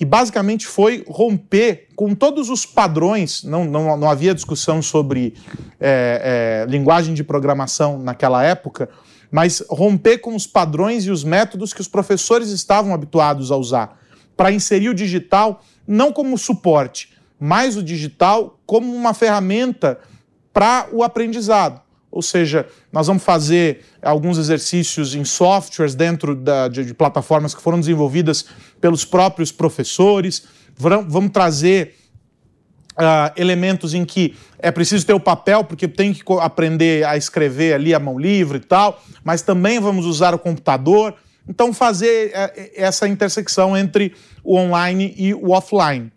E 0.00 0.04
basicamente 0.06 0.66
foi 0.66 1.04
romper 1.06 1.88
com 1.94 2.14
todos 2.14 2.48
os 2.48 2.64
padrões, 2.64 3.44
não, 3.44 3.66
não, 3.66 3.98
não 3.98 4.10
havia 4.10 4.34
discussão 4.34 4.80
sobre 4.80 5.34
é, 5.78 6.64
é, 6.64 6.70
linguagem 6.70 7.12
de 7.12 7.22
programação 7.22 7.98
naquela 7.98 8.42
época, 8.42 8.88
mas 9.30 9.62
romper 9.68 10.18
com 10.18 10.34
os 10.34 10.46
padrões 10.46 11.04
e 11.04 11.10
os 11.10 11.22
métodos 11.22 11.74
que 11.74 11.82
os 11.82 11.86
professores 11.86 12.48
estavam 12.48 12.94
habituados 12.94 13.52
a 13.52 13.56
usar, 13.56 14.00
para 14.34 14.50
inserir 14.50 14.88
o 14.88 14.94
digital 14.94 15.62
não 15.86 16.12
como 16.12 16.38
suporte, 16.38 17.12
mas 17.38 17.76
o 17.76 17.82
digital 17.82 18.58
como 18.64 18.94
uma 18.94 19.12
ferramenta 19.12 19.98
para 20.50 20.88
o 20.92 21.04
aprendizado. 21.04 21.80
Ou 22.10 22.22
seja, 22.22 22.66
nós 22.92 23.06
vamos 23.06 23.22
fazer 23.22 23.84
alguns 24.02 24.36
exercícios 24.36 25.14
em 25.14 25.24
softwares 25.24 25.94
dentro 25.94 26.34
da, 26.34 26.66
de, 26.66 26.84
de, 26.84 26.92
plataformas 26.92 27.54
que 27.54 27.62
foram 27.62 27.78
desenvolvidas 27.78 28.44
pelos 28.80 29.04
próprios 29.04 29.52
professores, 29.52 30.42
vamos 30.76 31.30
trazer 31.30 31.94
uh, 32.92 33.32
elementos 33.36 33.94
em 33.94 34.04
que 34.04 34.34
é 34.58 34.70
preciso 34.70 35.06
ter 35.06 35.14
o 35.14 35.20
papel, 35.20 35.64
porque 35.64 35.86
tem 35.86 36.12
que 36.12 36.22
aprender 36.40 37.04
a 37.04 37.16
escrever 37.16 37.74
ali 37.74 37.94
a 37.94 37.98
mão 37.98 38.18
livre 38.18 38.58
e 38.58 38.60
tal, 38.60 39.02
mas 39.22 39.42
também 39.42 39.78
vamos 39.78 40.04
usar 40.04 40.34
o 40.34 40.38
computador. 40.38 41.14
Então, 41.48 41.72
fazer 41.72 42.28
uh, 42.28 42.70
essa 42.74 43.06
intersecção 43.06 43.76
entre 43.76 44.14
o 44.42 44.56
online 44.56 45.14
e 45.16 45.32
o 45.32 45.50
offline 45.50 46.12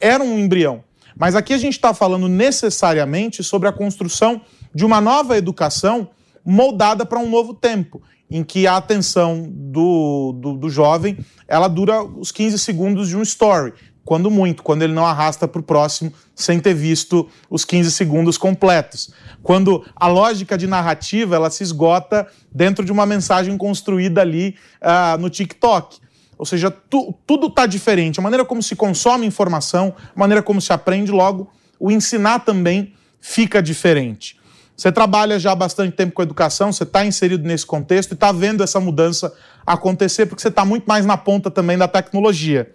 era 0.00 0.22
um 0.22 0.38
embrião. 0.38 0.84
Mas 1.18 1.34
aqui 1.34 1.54
a 1.54 1.58
gente 1.58 1.72
está 1.72 1.94
falando 1.94 2.28
necessariamente 2.28 3.42
sobre 3.42 3.68
a 3.68 3.72
construção 3.72 4.42
de 4.76 4.84
uma 4.84 5.00
nova 5.00 5.38
educação 5.38 6.10
moldada 6.44 7.06
para 7.06 7.18
um 7.18 7.30
novo 7.30 7.54
tempo, 7.54 8.02
em 8.30 8.44
que 8.44 8.66
a 8.66 8.76
atenção 8.76 9.48
do, 9.50 10.34
do, 10.38 10.52
do, 10.52 10.68
jovem 10.68 11.16
ela 11.48 11.66
dura 11.66 12.04
os 12.04 12.30
15 12.30 12.58
segundos 12.58 13.08
de 13.08 13.16
um 13.16 13.22
story, 13.22 13.72
quando 14.04 14.30
muito, 14.30 14.62
quando 14.62 14.82
ele 14.82 14.92
não 14.92 15.06
arrasta 15.06 15.48
para 15.48 15.60
o 15.60 15.64
próximo 15.64 16.12
sem 16.34 16.60
ter 16.60 16.74
visto 16.74 17.26
os 17.48 17.64
15 17.64 17.90
segundos 17.90 18.36
completos. 18.36 19.10
Quando 19.42 19.82
a 19.96 20.08
lógica 20.08 20.58
de 20.58 20.66
narrativa 20.66 21.34
ela 21.34 21.48
se 21.48 21.62
esgota 21.62 22.26
dentro 22.52 22.84
de 22.84 22.92
uma 22.92 23.06
mensagem 23.06 23.56
construída 23.56 24.20
ali 24.20 24.56
uh, 24.82 25.18
no 25.18 25.30
TikTok. 25.30 25.96
Ou 26.36 26.44
seja, 26.44 26.70
tu, 26.70 27.14
tudo 27.26 27.46
está 27.46 27.64
diferente. 27.64 28.20
A 28.20 28.22
maneira 28.22 28.44
como 28.44 28.62
se 28.62 28.76
consome 28.76 29.26
informação, 29.26 29.94
a 30.14 30.20
maneira 30.20 30.42
como 30.42 30.60
se 30.60 30.70
aprende, 30.70 31.10
logo, 31.10 31.50
o 31.80 31.90
ensinar 31.90 32.40
também 32.40 32.92
fica 33.18 33.62
diferente. 33.62 34.36
Você 34.76 34.92
trabalha 34.92 35.38
já 35.38 35.52
há 35.52 35.54
bastante 35.54 35.96
tempo 35.96 36.12
com 36.12 36.22
educação, 36.22 36.70
você 36.70 36.82
está 36.82 37.04
inserido 37.04 37.46
nesse 37.46 37.64
contexto 37.64 38.10
e 38.10 38.14
está 38.14 38.30
vendo 38.30 38.62
essa 38.62 38.78
mudança 38.78 39.32
acontecer, 39.66 40.26
porque 40.26 40.42
você 40.42 40.48
está 40.48 40.64
muito 40.64 40.84
mais 40.84 41.06
na 41.06 41.16
ponta 41.16 41.50
também 41.50 41.78
da 41.78 41.88
tecnologia. 41.88 42.70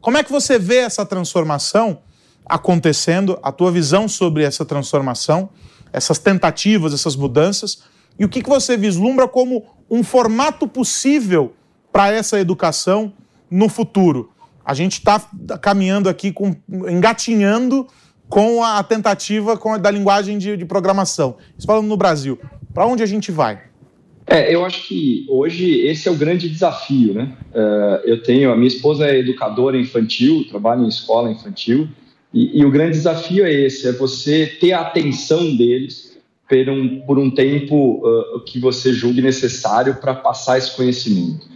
Como 0.00 0.18
é 0.18 0.22
que 0.22 0.30
você 0.30 0.58
vê 0.58 0.76
essa 0.78 1.06
transformação 1.06 2.00
acontecendo, 2.44 3.38
a 3.42 3.50
tua 3.50 3.70
visão 3.70 4.06
sobre 4.06 4.42
essa 4.44 4.64
transformação, 4.64 5.48
essas 5.92 6.18
tentativas, 6.18 6.92
essas 6.92 7.16
mudanças, 7.16 7.82
e 8.18 8.24
o 8.24 8.28
que, 8.28 8.42
que 8.42 8.48
você 8.48 8.76
vislumbra 8.76 9.26
como 9.26 9.64
um 9.90 10.02
formato 10.02 10.68
possível 10.68 11.54
para 11.90 12.12
essa 12.12 12.38
educação 12.38 13.12
no 13.50 13.68
futuro. 13.68 14.30
A 14.64 14.74
gente 14.74 14.98
está 14.98 15.18
caminhando 15.62 16.08
aqui, 16.08 16.30
com, 16.30 16.54
engatinhando 16.68 17.86
com 18.28 18.62
a 18.62 18.82
tentativa 18.82 19.56
com 19.56 19.72
a, 19.72 19.78
da 19.78 19.90
linguagem 19.90 20.38
de, 20.38 20.56
de 20.56 20.64
programação. 20.64 21.36
Isso 21.56 21.66
falando 21.66 21.86
no 21.86 21.96
Brasil. 21.96 22.38
Para 22.74 22.86
onde 22.86 23.02
a 23.02 23.06
gente 23.06 23.32
vai? 23.32 23.60
É, 24.26 24.54
eu 24.54 24.64
acho 24.64 24.86
que 24.86 25.24
hoje 25.28 25.80
esse 25.86 26.06
é 26.06 26.10
o 26.10 26.16
grande 26.16 26.50
desafio, 26.50 27.14
né? 27.14 27.32
Uh, 27.50 28.06
eu 28.06 28.22
tenho, 28.22 28.52
a 28.52 28.56
minha 28.56 28.68
esposa 28.68 29.06
é 29.06 29.20
educadora 29.20 29.78
infantil, 29.78 30.44
trabalha 30.50 30.82
em 30.82 30.88
escola 30.88 31.30
infantil, 31.30 31.88
e, 32.32 32.60
e 32.60 32.64
o 32.64 32.70
grande 32.70 32.92
desafio 32.92 33.46
é 33.46 33.52
esse, 33.52 33.88
é 33.88 33.92
você 33.92 34.46
ter 34.60 34.72
a 34.74 34.82
atenção 34.82 35.56
deles 35.56 36.18
por 36.46 36.68
um, 36.68 37.00
por 37.00 37.18
um 37.18 37.30
tempo 37.30 38.06
uh, 38.06 38.40
que 38.40 38.58
você 38.58 38.92
julgue 38.92 39.22
necessário 39.22 39.94
para 39.94 40.14
passar 40.14 40.58
esse 40.58 40.76
conhecimento. 40.76 41.46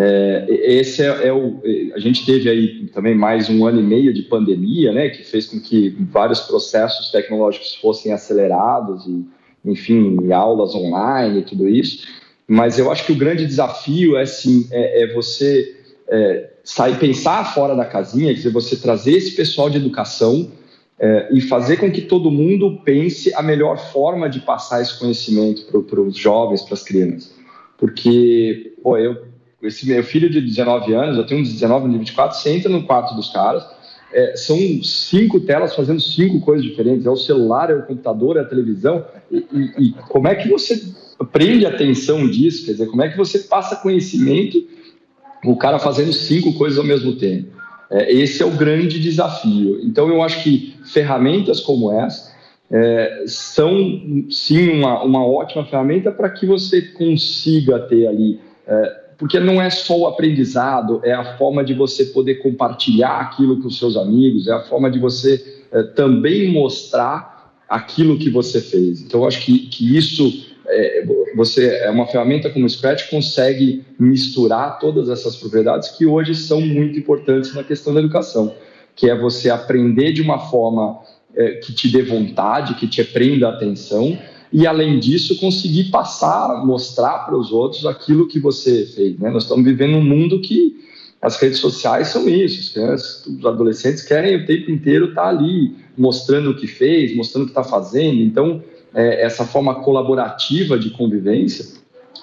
É, 0.00 0.46
esse 0.48 1.02
é, 1.02 1.26
é, 1.26 1.32
o. 1.32 1.60
A 1.92 1.98
gente 1.98 2.24
teve 2.24 2.48
aí 2.48 2.86
também 2.94 3.16
mais 3.16 3.50
um 3.50 3.66
ano 3.66 3.80
e 3.80 3.82
meio 3.82 4.14
de 4.14 4.22
pandemia, 4.22 4.92
né, 4.92 5.08
que 5.08 5.24
fez 5.24 5.46
com 5.46 5.58
que 5.58 5.90
vários 6.12 6.38
processos 6.38 7.10
tecnológicos 7.10 7.74
fossem 7.74 8.12
acelerados, 8.12 9.04
e, 9.06 9.24
enfim, 9.64 10.30
aulas 10.30 10.72
online 10.72 11.40
e 11.40 11.42
tudo 11.42 11.68
isso. 11.68 12.06
Mas 12.46 12.78
eu 12.78 12.92
acho 12.92 13.04
que 13.04 13.10
o 13.10 13.16
grande 13.16 13.44
desafio 13.44 14.16
é, 14.16 14.24
sim, 14.24 14.68
é, 14.70 15.02
é 15.02 15.12
você 15.12 15.76
é, 16.06 16.50
sair, 16.62 16.96
pensar 16.96 17.52
fora 17.52 17.74
da 17.74 17.84
casinha, 17.84 18.28
quer 18.28 18.38
dizer, 18.38 18.52
você 18.52 18.76
trazer 18.76 19.16
esse 19.16 19.32
pessoal 19.32 19.68
de 19.68 19.78
educação 19.78 20.48
é, 20.96 21.28
e 21.32 21.40
fazer 21.40 21.76
com 21.76 21.90
que 21.90 22.02
todo 22.02 22.30
mundo 22.30 22.80
pense 22.84 23.34
a 23.34 23.42
melhor 23.42 23.76
forma 23.76 24.30
de 24.30 24.38
passar 24.38 24.80
esse 24.80 24.96
conhecimento 24.96 25.64
para 25.82 26.00
os 26.00 26.16
jovens, 26.16 26.62
para 26.62 26.74
as 26.74 26.84
crianças. 26.84 27.36
Porque, 27.76 28.74
pô, 28.82 28.96
eu 28.96 29.27
esse 29.62 29.86
meu 29.86 30.02
filho 30.04 30.30
de 30.30 30.40
19 30.40 30.94
anos, 30.94 31.16
eu 31.16 31.26
tenho 31.26 31.40
um 31.40 31.44
de 31.44 31.52
19, 31.52 31.86
um 31.86 31.90
de 31.90 31.98
24, 31.98 32.38
você 32.38 32.50
entra 32.50 32.68
no 32.70 32.84
quarto 32.84 33.14
dos 33.14 33.30
caras, 33.30 33.64
é, 34.12 34.36
são 34.36 34.56
cinco 34.82 35.40
telas 35.40 35.74
fazendo 35.74 36.00
cinco 36.00 36.40
coisas 36.40 36.64
diferentes. 36.64 37.04
É 37.04 37.10
o 37.10 37.16
celular, 37.16 37.70
é 37.70 37.74
o 37.74 37.82
computador, 37.82 38.36
é 38.36 38.40
a 38.40 38.44
televisão. 38.44 39.04
E, 39.30 39.36
e, 39.52 39.88
e 39.88 39.92
como 40.08 40.28
é 40.28 40.34
que 40.34 40.48
você 40.48 40.82
prende 41.30 41.66
atenção 41.66 42.28
disso? 42.28 42.64
Quer 42.64 42.72
dizer, 42.72 42.86
como 42.86 43.02
é 43.02 43.08
que 43.08 43.16
você 43.16 43.40
passa 43.40 43.76
conhecimento 43.76 44.62
o 45.44 45.56
cara 45.56 45.78
fazendo 45.78 46.12
cinco 46.12 46.54
coisas 46.54 46.78
ao 46.78 46.84
mesmo 46.84 47.16
tempo? 47.16 47.58
É, 47.90 48.12
esse 48.12 48.42
é 48.42 48.46
o 48.46 48.50
grande 48.50 48.98
desafio. 48.98 49.80
Então, 49.82 50.08
eu 50.08 50.22
acho 50.22 50.42
que 50.42 50.74
ferramentas 50.84 51.60
como 51.60 51.92
essa 51.92 52.34
é, 52.70 53.24
são, 53.26 54.26
sim, 54.30 54.68
uma, 54.70 55.02
uma 55.02 55.26
ótima 55.26 55.64
ferramenta 55.64 56.10
para 56.10 56.28
que 56.30 56.46
você 56.46 56.82
consiga 56.82 57.78
ter 57.80 58.06
ali 58.06 58.40
é, 58.66 58.97
porque 59.18 59.40
não 59.40 59.60
é 59.60 59.68
só 59.68 59.98
o 59.98 60.06
aprendizado, 60.06 61.00
é 61.02 61.12
a 61.12 61.36
forma 61.36 61.64
de 61.64 61.74
você 61.74 62.06
poder 62.06 62.36
compartilhar 62.36 63.18
aquilo 63.18 63.60
com 63.60 63.66
os 63.66 63.76
seus 63.76 63.96
amigos, 63.96 64.46
é 64.46 64.52
a 64.52 64.60
forma 64.60 64.88
de 64.88 65.00
você 65.00 65.64
é, 65.72 65.82
também 65.82 66.52
mostrar 66.52 67.52
aquilo 67.68 68.16
que 68.16 68.30
você 68.30 68.60
fez. 68.60 69.02
Então, 69.02 69.20
eu 69.20 69.26
acho 69.26 69.44
que, 69.44 69.66
que 69.66 69.96
isso, 69.96 70.46
é, 70.66 71.04
você 71.34 71.66
é 71.66 71.90
uma 71.90 72.06
ferramenta 72.06 72.48
como 72.48 72.64
o 72.64 72.70
Scratch 72.70 73.10
consegue 73.10 73.84
misturar 73.98 74.78
todas 74.78 75.08
essas 75.08 75.34
propriedades 75.36 75.90
que 75.90 76.06
hoje 76.06 76.34
são 76.36 76.60
muito 76.60 76.96
importantes 76.96 77.52
na 77.54 77.64
questão 77.64 77.92
da 77.92 78.00
educação, 78.00 78.54
que 78.94 79.10
é 79.10 79.18
você 79.18 79.50
aprender 79.50 80.12
de 80.12 80.22
uma 80.22 80.38
forma 80.38 81.00
é, 81.34 81.54
que 81.54 81.74
te 81.74 81.90
dê 81.90 82.02
vontade, 82.02 82.74
que 82.74 82.86
te 82.86 83.02
prenda 83.02 83.48
a 83.48 83.50
atenção, 83.50 84.16
e, 84.52 84.66
além 84.66 84.98
disso, 84.98 85.38
conseguir 85.38 85.84
passar, 85.84 86.64
mostrar 86.64 87.26
para 87.26 87.36
os 87.36 87.52
outros 87.52 87.84
aquilo 87.84 88.28
que 88.28 88.38
você 88.38 88.86
fez. 88.86 89.18
Né? 89.18 89.30
Nós 89.30 89.42
estamos 89.42 89.64
vivendo 89.64 89.96
um 89.96 90.04
mundo 90.04 90.40
que 90.40 90.76
as 91.20 91.36
redes 91.36 91.58
sociais 91.58 92.08
são 92.08 92.28
isso, 92.28 92.80
os 92.80 93.44
adolescentes 93.44 94.02
querem 94.02 94.36
o 94.36 94.46
tempo 94.46 94.70
inteiro 94.70 95.10
estar 95.10 95.22
tá 95.22 95.28
ali 95.28 95.74
mostrando 95.96 96.50
o 96.50 96.56
que 96.56 96.66
fez, 96.66 97.14
mostrando 97.16 97.42
o 97.42 97.46
que 97.46 97.50
está 97.50 97.64
fazendo. 97.64 98.22
Então, 98.22 98.62
é, 98.94 99.24
essa 99.24 99.44
forma 99.44 99.82
colaborativa 99.82 100.78
de 100.78 100.90
convivência 100.90 101.66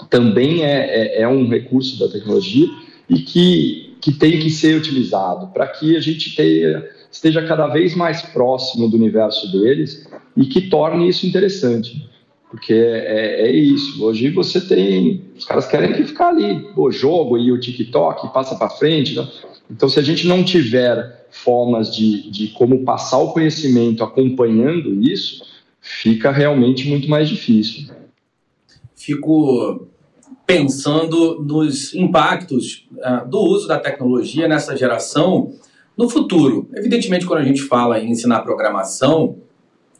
também 0.09 0.63
é, 0.63 1.19
é, 1.19 1.21
é, 1.21 1.27
um 1.27 1.47
recurso 1.47 1.99
da 1.99 2.07
tecnologia 2.07 2.67
e 3.09 3.19
que, 3.19 3.95
que 4.01 4.13
tem 4.13 4.39
que 4.39 4.49
ser 4.49 4.77
utilizado 4.77 5.47
para 5.47 5.67
que 5.67 5.95
a 5.95 5.99
gente 5.99 6.35
tenha, 6.35 6.85
esteja 7.11 7.45
cada 7.45 7.67
vez 7.67 7.95
mais 7.95 8.21
próximo 8.21 8.89
do 8.89 8.95
universo 8.97 9.51
deles 9.51 10.07
e 10.35 10.45
que 10.45 10.61
torne 10.69 11.07
isso 11.07 11.27
interessante. 11.27 12.09
Porque 12.55 12.73
é, 12.73 13.47
é, 13.47 13.51
isso. 13.51 14.01
Hoje 14.01 14.29
você 14.29 14.61
tem. 14.61 15.25
Os 15.37 15.43
caras 15.43 15.67
querem 15.67 15.91
que 15.91 16.05
ficar 16.05 16.29
ali. 16.29 16.65
O 16.77 16.89
jogo 16.89 17.37
e 17.37 17.51
o 17.51 17.59
TikTok 17.59 18.31
passa 18.33 18.55
para 18.55 18.69
frente. 18.69 19.13
Né? 19.13 19.27
Então, 19.69 19.89
se 19.89 19.99
a 19.99 20.01
gente 20.01 20.25
não 20.25 20.41
tiver 20.41 21.27
formas 21.29 21.93
de, 21.93 22.31
de 22.31 22.47
como 22.47 22.85
passar 22.85 23.17
o 23.17 23.33
conhecimento 23.33 24.05
acompanhando 24.05 25.03
isso, 25.03 25.45
fica 25.81 26.31
realmente 26.31 26.87
muito 26.87 27.09
mais 27.09 27.27
difícil. 27.27 27.93
Fico 28.95 29.89
pensando 30.47 31.43
nos 31.43 31.93
impactos 31.93 32.87
uh, 32.93 33.29
do 33.29 33.39
uso 33.41 33.67
da 33.67 33.77
tecnologia 33.77 34.47
nessa 34.47 34.77
geração 34.77 35.51
no 35.97 36.07
futuro. 36.07 36.69
Evidentemente, 36.73 37.25
quando 37.25 37.41
a 37.41 37.45
gente 37.45 37.63
fala 37.63 37.99
em 37.99 38.11
ensinar 38.11 38.43
programação, 38.43 39.39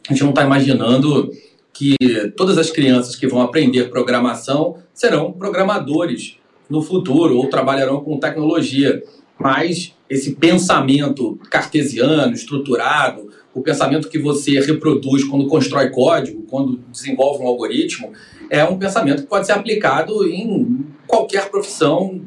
a 0.08 0.12
gente 0.14 0.22
não 0.22 0.30
está 0.30 0.42
imaginando 0.42 1.30
que 1.76 1.96
todas 2.36 2.56
as 2.56 2.70
crianças 2.70 3.14
que 3.14 3.26
vão 3.26 3.42
aprender 3.42 3.90
programação 3.90 4.76
serão 4.94 5.32
programadores 5.32 6.38
no 6.70 6.80
futuro 6.80 7.36
ou 7.36 7.48
trabalharão 7.48 8.00
com 8.00 8.18
tecnologia. 8.18 9.02
Mas 9.38 9.94
esse 10.08 10.34
pensamento 10.36 11.38
cartesiano, 11.50 12.32
estruturado, 12.32 13.28
o 13.52 13.60
pensamento 13.60 14.08
que 14.08 14.18
você 14.18 14.58
reproduz 14.60 15.24
quando 15.24 15.46
constrói 15.48 15.90
código, 15.90 16.42
quando 16.48 16.80
desenvolve 16.90 17.44
um 17.44 17.46
algoritmo, 17.46 18.12
é 18.48 18.64
um 18.64 18.78
pensamento 18.78 19.22
que 19.22 19.28
pode 19.28 19.46
ser 19.46 19.52
aplicado 19.52 20.26
em 20.26 20.86
qualquer 21.06 21.50
profissão 21.50 22.22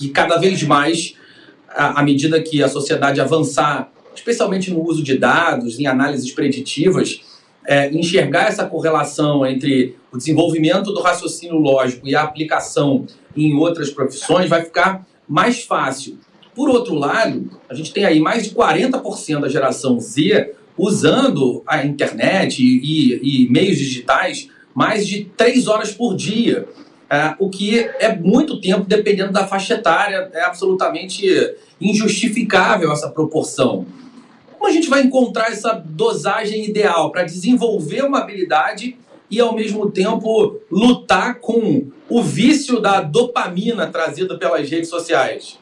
e 0.00 0.08
cada 0.08 0.38
vez 0.38 0.62
mais, 0.62 1.14
à 1.68 2.02
medida 2.02 2.40
que 2.40 2.62
a 2.62 2.68
sociedade 2.68 3.20
avançar, 3.20 3.92
especialmente 4.14 4.70
no 4.70 4.82
uso 4.82 5.02
de 5.02 5.18
dados, 5.18 5.78
em 5.78 5.86
análises 5.86 6.32
preditivas, 6.32 7.20
é, 7.68 7.90
enxergar 7.92 8.48
essa 8.48 8.64
correlação 8.64 9.44
entre 9.44 9.94
o 10.10 10.16
desenvolvimento 10.16 10.90
do 10.90 11.02
raciocínio 11.02 11.56
lógico 11.56 12.08
e 12.08 12.14
a 12.14 12.22
aplicação 12.22 13.04
em 13.36 13.54
outras 13.54 13.90
profissões 13.90 14.48
vai 14.48 14.62
ficar 14.62 15.06
mais 15.28 15.62
fácil. 15.62 16.18
Por 16.54 16.70
outro 16.70 16.94
lado, 16.94 17.50
a 17.68 17.74
gente 17.74 17.92
tem 17.92 18.06
aí 18.06 18.18
mais 18.18 18.44
de 18.44 18.54
40% 18.54 19.40
da 19.40 19.50
geração 19.50 20.00
Z 20.00 20.54
usando 20.78 21.62
a 21.66 21.84
internet 21.84 22.62
e, 22.62 23.44
e, 23.44 23.50
meios 23.50 23.76
digitais 23.76 24.48
mais 24.74 25.06
de 25.06 25.24
três 25.36 25.68
horas 25.68 25.92
por 25.92 26.16
dia, 26.16 26.66
é, 27.10 27.34
o 27.38 27.50
que 27.50 27.80
é 27.80 28.16
muito 28.16 28.60
tempo 28.62 28.86
dependendo 28.86 29.32
da 29.32 29.46
faixa 29.46 29.74
etária, 29.74 30.30
é 30.32 30.42
absolutamente 30.42 31.26
injustificável 31.78 32.90
essa 32.92 33.10
proporção. 33.10 33.86
Como 34.58 34.68
a 34.68 34.72
gente 34.72 34.90
vai 34.90 35.02
encontrar 35.02 35.52
essa 35.52 35.72
dosagem 35.72 36.64
ideal 36.64 37.12
para 37.12 37.22
desenvolver 37.22 38.02
uma 38.04 38.18
habilidade 38.18 38.96
e, 39.30 39.38
ao 39.40 39.54
mesmo 39.54 39.88
tempo, 39.88 40.60
lutar 40.68 41.38
com 41.38 41.86
o 42.08 42.22
vício 42.22 42.80
da 42.80 43.00
dopamina 43.00 43.86
trazida 43.86 44.36
pelas 44.36 44.68
redes 44.68 44.88
sociais? 44.90 45.58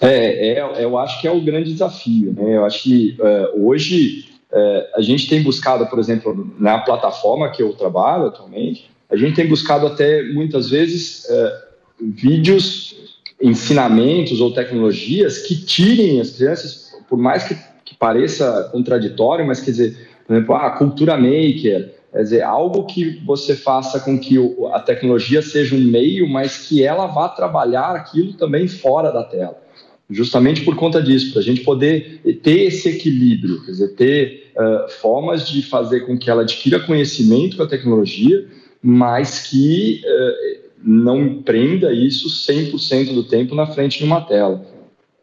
É, 0.00 0.58
é, 0.58 0.84
eu 0.84 0.98
acho 0.98 1.20
que 1.20 1.28
é 1.28 1.30
o 1.30 1.40
grande 1.40 1.72
desafio. 1.72 2.34
Né? 2.36 2.56
Eu 2.56 2.64
acho 2.64 2.82
que 2.82 3.16
uh, 3.20 3.64
hoje 3.64 4.30
uh, 4.50 4.96
a 4.96 5.00
gente 5.00 5.28
tem 5.28 5.40
buscado, 5.40 5.86
por 5.86 6.00
exemplo, 6.00 6.52
na 6.58 6.80
plataforma 6.80 7.48
que 7.52 7.62
eu 7.62 7.72
trabalho 7.74 8.26
atualmente, 8.26 8.90
a 9.08 9.16
gente 9.16 9.36
tem 9.36 9.46
buscado 9.46 9.86
até 9.86 10.24
muitas 10.24 10.68
vezes 10.68 11.26
uh, 11.26 11.72
vídeos, 12.00 13.11
ensinamentos 13.42 14.40
ou 14.40 14.52
tecnologias 14.52 15.38
que 15.38 15.56
tirem 15.56 16.20
as 16.20 16.30
crianças, 16.30 16.94
por 17.08 17.18
mais 17.18 17.44
que, 17.44 17.56
que 17.84 17.94
pareça 17.96 18.68
contraditório, 18.72 19.46
mas 19.46 19.60
quer 19.60 19.72
dizer, 19.72 19.96
por 20.26 20.34
exemplo, 20.34 20.54
a 20.54 20.70
cultura 20.70 21.16
maker, 21.16 21.92
quer 22.12 22.22
dizer, 22.22 22.42
algo 22.42 22.86
que 22.86 23.20
você 23.24 23.56
faça 23.56 23.98
com 24.00 24.18
que 24.18 24.36
a 24.72 24.78
tecnologia 24.78 25.42
seja 25.42 25.74
um 25.74 25.80
meio, 25.80 26.28
mas 26.28 26.68
que 26.68 26.84
ela 26.84 27.06
vá 27.06 27.28
trabalhar 27.28 27.96
aquilo 27.96 28.34
também 28.34 28.68
fora 28.68 29.10
da 29.10 29.24
tela. 29.24 29.60
Justamente 30.08 30.62
por 30.62 30.76
conta 30.76 31.02
disso, 31.02 31.32
para 31.32 31.40
a 31.40 31.44
gente 31.44 31.62
poder 31.62 32.20
ter 32.42 32.64
esse 32.64 32.88
equilíbrio, 32.88 33.64
quer 33.64 33.72
dizer, 33.72 33.88
ter 33.94 34.52
uh, 34.56 34.90
formas 35.00 35.48
de 35.48 35.62
fazer 35.62 36.00
com 36.00 36.18
que 36.18 36.30
ela 36.30 36.42
adquira 36.42 36.78
conhecimento 36.80 37.56
com 37.56 37.62
a 37.62 37.68
tecnologia, 37.68 38.46
mas 38.82 39.46
que 39.48 40.02
uh, 40.04 40.61
não 40.84 41.42
prenda 41.42 41.92
isso 41.92 42.28
100% 42.28 43.14
do 43.14 43.24
tempo 43.24 43.54
na 43.54 43.66
frente 43.66 43.98
de 43.98 44.04
uma 44.04 44.20
tela. 44.20 44.64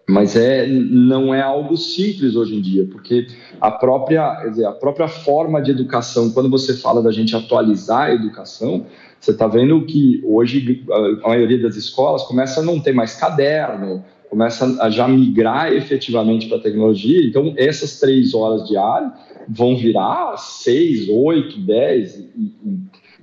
Mas 0.09 0.35
é, 0.35 0.65
não 0.65 1.33
é 1.33 1.41
algo 1.41 1.77
simples 1.77 2.35
hoje 2.35 2.55
em 2.55 2.61
dia, 2.61 2.87
porque 2.91 3.27
a 3.61 3.69
própria, 3.69 4.43
dizer, 4.49 4.65
a 4.65 4.71
própria 4.71 5.07
forma 5.07 5.61
de 5.61 5.69
educação, 5.69 6.31
quando 6.31 6.49
você 6.49 6.75
fala 6.75 7.03
da 7.03 7.11
gente 7.11 7.35
atualizar 7.35 8.07
a 8.07 8.13
educação, 8.13 8.87
você 9.19 9.31
está 9.31 9.47
vendo 9.47 9.85
que 9.85 10.19
hoje 10.25 10.83
a 11.23 11.27
maioria 11.27 11.61
das 11.61 11.75
escolas 11.75 12.23
começa 12.23 12.59
a 12.61 12.63
não 12.63 12.79
ter 12.79 12.91
mais 12.91 13.15
caderno, 13.15 14.03
começa 14.29 14.81
a 14.81 14.89
já 14.89 15.07
migrar 15.07 15.73
efetivamente 15.73 16.47
para 16.47 16.57
a 16.57 16.61
tecnologia. 16.61 17.23
Então, 17.23 17.53
essas 17.55 17.99
três 17.99 18.33
horas 18.33 18.67
diárias 18.67 19.11
vão 19.47 19.75
virar 19.75 20.37
seis, 20.37 21.07
oito, 21.09 21.59
dez. 21.59 22.23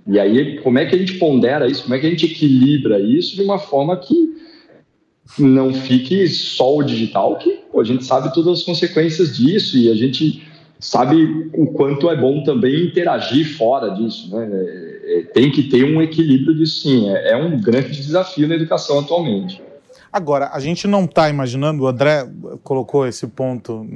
E, 0.06 0.20
aí, 0.20 0.58
como 0.58 0.78
é 0.78 0.86
que 0.86 0.94
a 0.94 0.98
gente 0.98 1.14
pondera 1.14 1.66
isso? 1.66 1.82
Como 1.82 1.94
é 1.94 1.98
que 1.98 2.06
a 2.06 2.10
gente 2.10 2.26
equilibra 2.26 3.00
isso 3.00 3.34
de 3.34 3.42
uma 3.42 3.58
forma 3.58 3.96
que 3.96 4.36
não 5.38 5.74
fique 5.74 6.26
só 6.28 6.76
o 6.76 6.82
digital, 6.82 7.36
que 7.38 7.50
pô, 7.72 7.80
a 7.80 7.84
gente 7.84 8.04
sabe 8.04 8.32
todas 8.32 8.60
as 8.60 8.64
consequências 8.64 9.36
disso 9.36 9.76
e 9.76 9.90
a 9.90 9.94
gente 9.94 10.46
sabe 10.78 11.50
o 11.54 11.66
quanto 11.66 12.08
é 12.08 12.16
bom 12.16 12.42
também 12.44 12.84
interagir 12.84 13.56
fora 13.56 13.90
disso. 13.90 14.34
Né? 14.34 14.48
É, 14.52 15.18
é, 15.18 15.22
tem 15.22 15.50
que 15.50 15.64
ter 15.64 15.84
um 15.84 16.00
equilíbrio 16.00 16.54
disso, 16.56 16.82
sim. 16.82 17.10
É, 17.10 17.32
é 17.32 17.36
um 17.36 17.60
grande 17.60 18.00
desafio 18.00 18.46
na 18.46 18.54
educação 18.54 19.00
atualmente. 19.00 19.60
Agora, 20.12 20.50
a 20.52 20.60
gente 20.60 20.86
não 20.86 21.04
está 21.04 21.28
imaginando, 21.28 21.82
o 21.82 21.86
André 21.86 22.26
colocou 22.62 23.06
esse 23.06 23.26
ponto 23.26 23.86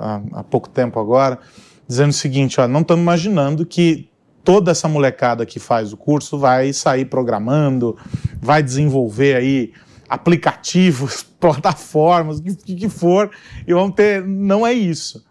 há, 0.00 0.22
há 0.32 0.42
pouco 0.42 0.68
tempo 0.68 0.98
agora, 0.98 1.38
dizendo 1.86 2.10
o 2.10 2.14
seguinte: 2.14 2.60
ó, 2.60 2.66
não 2.66 2.80
estamos 2.80 3.02
imaginando 3.02 3.64
que 3.64 4.08
toda 4.44 4.70
essa 4.70 4.88
molecada 4.88 5.46
que 5.46 5.58
faz 5.58 5.92
o 5.92 5.96
curso 5.96 6.38
vai 6.38 6.72
sair 6.72 7.04
programando, 7.04 7.96
vai 8.40 8.62
desenvolver 8.62 9.36
aí 9.36 9.72
aplicativos, 10.08 11.22
plataformas, 11.40 12.38
o 12.38 12.42
que, 12.42 12.74
que 12.74 12.88
for, 12.88 13.30
e 13.66 13.72
vão 13.72 13.90
ter. 13.90 14.24
Não 14.26 14.66
é 14.66 14.72
isso. 14.72 15.24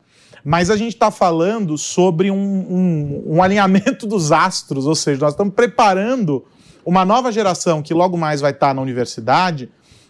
Mas 0.44 0.70
a 0.70 0.76
gente 0.76 0.94
está 0.94 1.12
falando 1.12 1.78
sobre 1.78 2.32
um, 2.32 2.36
um, 2.36 3.24
um, 3.36 3.44
alinhamento 3.44 4.08
dos 4.08 4.32
astros, 4.32 4.88
ou 4.88 4.96
seja, 4.96 5.22
nós 5.22 5.34
estamos 5.34 5.54
preparando 5.54 6.44
uma 6.84 7.06
nova 7.06 7.32
geração 7.32 7.82
que 7.84 7.94
logo 7.94 8.18
mais 8.18 8.42
vai 8.42 8.52
estar 8.52 8.70
tá 8.70 8.74
na 8.74 8.82
universidade 8.82 9.70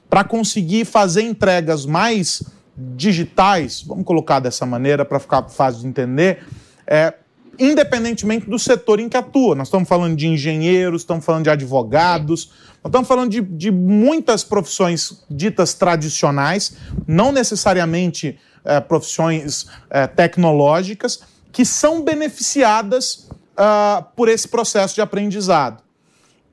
para 0.10 0.24
conseguir 0.24 0.86
fazer 0.86 1.24
entregas 1.24 1.86
mais 1.86 2.44
digitais, 2.78 3.84
vamos 3.86 4.06
colocar 4.06 4.40
dessa 4.40 4.66
maneira 4.66 5.04
para 5.04 5.20
ficar 5.20 5.44
fácil 5.50 5.82
de 5.82 5.88
entender, 5.88 6.44
é, 6.88 7.14
independentemente 7.64 8.50
do 8.50 8.58
setor 8.58 9.00
em 9.00 9.08
que 9.08 9.18
atua. 9.18 9.56
Nós 9.56 9.68
estamos 9.68 9.88
falando 9.88 10.16
de 10.16 10.28
engenheiros, 10.28 11.02
estamos 11.02 11.24
falando 11.24 11.44
de 11.44 11.50
advogados, 11.50 12.52
nós 12.84 12.90
estamos 12.90 13.08
falando 13.08 13.30
de, 13.30 13.42
de 13.42 13.72
muitas 13.72 14.44
profissões 14.44 15.24
ditas 15.30 15.74
tradicionais, 15.74 16.74
não 17.08 17.32
necessariamente 17.32 18.40
é, 18.66 18.80
profissões 18.80 19.68
é, 19.90 20.08
tecnológicas, 20.08 21.22
que 21.52 21.66
são 21.66 22.02
beneficiadas 22.02 23.30
uh, 23.58 24.04
por 24.16 24.30
esse 24.30 24.48
processo 24.48 24.96
de 24.96 25.02
aprendizado. 25.02 25.84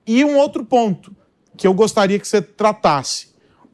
E 0.05 0.25
um 0.25 0.37
outro 0.37 0.65
ponto 0.65 1.15
que 1.57 1.69
eu 1.69 1.73
gostaria 1.73 2.19
que 2.19 2.27
você 2.27 2.43
tratasse 2.43 3.29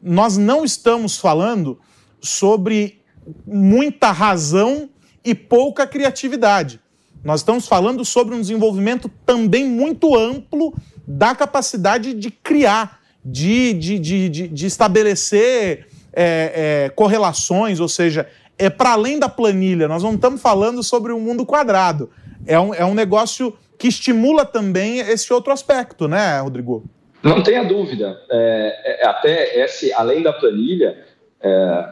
nós 0.04 0.36
não 0.36 0.66
estamos 0.66 1.16
falando 1.16 1.80
sobre 2.20 3.02
muita 3.46 4.12
razão 4.12 4.90
e 5.24 5.34
pouca 5.34 5.86
criatividade. 5.86 6.78
Nós 7.24 7.40
estamos 7.40 7.66
falando 7.66 8.04
sobre 8.04 8.34
um 8.34 8.40
desenvolvimento 8.40 9.10
também 9.24 9.64
muito 9.64 10.14
amplo 10.14 10.74
da 11.06 11.34
capacidade 11.34 12.12
de 12.12 12.30
criar, 12.30 13.00
de, 13.24 13.72
de, 13.72 13.98
de, 13.98 14.28
de, 14.28 14.48
de 14.48 14.66
estabelecer 14.66 15.86
é, 16.12 16.84
é, 16.84 16.88
correlações, 16.90 17.80
ou 17.80 17.88
seja, 17.88 18.28
é 18.58 18.68
para 18.68 18.92
além 18.92 19.18
da 19.18 19.28
planilha. 19.28 19.88
Nós 19.88 20.02
não 20.02 20.14
estamos 20.14 20.40
falando 20.40 20.82
sobre 20.82 21.12
o 21.12 21.16
um 21.16 21.20
mundo 21.20 21.46
quadrado. 21.46 22.10
É 22.46 22.60
um, 22.60 22.74
é 22.74 22.84
um 22.84 22.94
negócio 22.94 23.56
que 23.78 23.88
estimula 23.88 24.44
também 24.44 24.98
esse 24.98 25.32
outro 25.32 25.52
aspecto, 25.52 26.06
né, 26.06 26.40
Rodrigo? 26.40 26.84
Não 27.22 27.42
tenha 27.42 27.64
dúvida. 27.64 28.20
É, 28.30 29.02
é, 29.02 29.08
até 29.08 29.64
esse, 29.64 29.92
além 29.94 30.22
da 30.22 30.32
planilha, 30.32 30.98
é, 31.40 31.88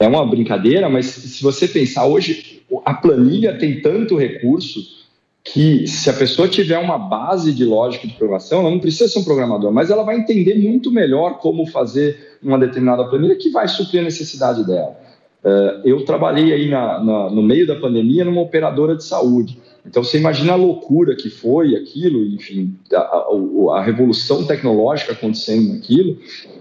é 0.00 0.06
uma 0.06 0.26
brincadeira, 0.28 0.90
mas 0.90 1.06
se 1.06 1.42
você 1.42 1.66
pensar 1.66 2.04
hoje, 2.04 2.51
a 2.84 2.94
planilha 2.94 3.58
tem 3.58 3.80
tanto 3.80 4.16
recurso 4.16 5.02
que 5.44 5.86
se 5.88 6.08
a 6.08 6.12
pessoa 6.12 6.48
tiver 6.48 6.78
uma 6.78 6.96
base 6.96 7.52
de 7.52 7.64
lógica 7.64 8.06
de 8.06 8.14
programação, 8.14 8.60
ela 8.60 8.70
não 8.70 8.78
precisa 8.78 9.08
ser 9.08 9.18
um 9.18 9.24
programador, 9.24 9.72
mas 9.72 9.90
ela 9.90 10.04
vai 10.04 10.16
entender 10.16 10.54
muito 10.54 10.90
melhor 10.90 11.38
como 11.38 11.66
fazer 11.66 12.38
uma 12.42 12.58
determinada 12.58 13.04
planilha 13.04 13.36
que 13.36 13.50
vai 13.50 13.66
suprir 13.66 14.00
a 14.00 14.04
necessidade 14.04 14.64
dela. 14.64 14.96
É, 15.44 15.80
eu 15.84 16.04
trabalhei 16.04 16.52
aí 16.52 16.70
na, 16.70 17.02
na, 17.02 17.30
no 17.30 17.42
meio 17.42 17.66
da 17.66 17.74
pandemia 17.74 18.24
numa 18.24 18.40
operadora 18.40 18.94
de 18.94 19.02
saúde. 19.02 19.58
Então 19.84 20.04
você 20.04 20.16
imagina 20.18 20.52
a 20.52 20.56
loucura 20.56 21.16
que 21.16 21.28
foi 21.28 21.74
aquilo, 21.74 22.24
enfim, 22.24 22.76
a, 22.92 22.98
a, 22.98 23.78
a 23.78 23.82
revolução 23.82 24.44
tecnológica 24.46 25.12
acontecendo 25.12 25.72
naquilo. 25.72 26.16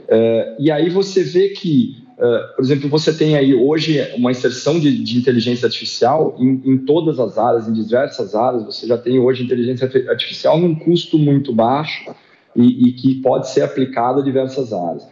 É, 0.08 0.56
e 0.60 0.72
aí 0.72 0.90
você 0.90 1.24
vê 1.24 1.50
que 1.50 2.01
uh, 2.22 2.56
por 2.56 2.64
exemplo, 2.64 2.88
você 2.88 3.12
tem 3.12 3.36
aí 3.36 3.54
hoje 3.54 4.00
uma 4.16 4.32
inserção 4.32 4.80
de, 4.80 5.04
de 5.04 5.18
inteligência 5.18 5.66
artificial 5.66 6.36
em, 6.40 6.62
em, 6.64 6.78
todas 6.78 7.20
as 7.20 7.38
áreas, 7.38 7.68
em 7.68 7.74
diversas 7.74 8.36
áreas. 8.36 8.64
Você 8.64 8.88
já 8.88 8.98
tem 8.98 9.20
hoje 9.20 9.44
inteligência 9.44 9.90
artificial 10.08 10.60
num 10.60 10.76
custo 10.76 11.18
muito 11.18 11.54
baixo 11.54 12.14
e, 12.56 12.90
e 12.90 12.94
que 12.94 13.16
pode 13.16 13.50
ser 13.50 13.62
aplicado 13.62 14.22
a 14.22 14.24
diversas 14.24 14.72
áreas. 14.72 15.06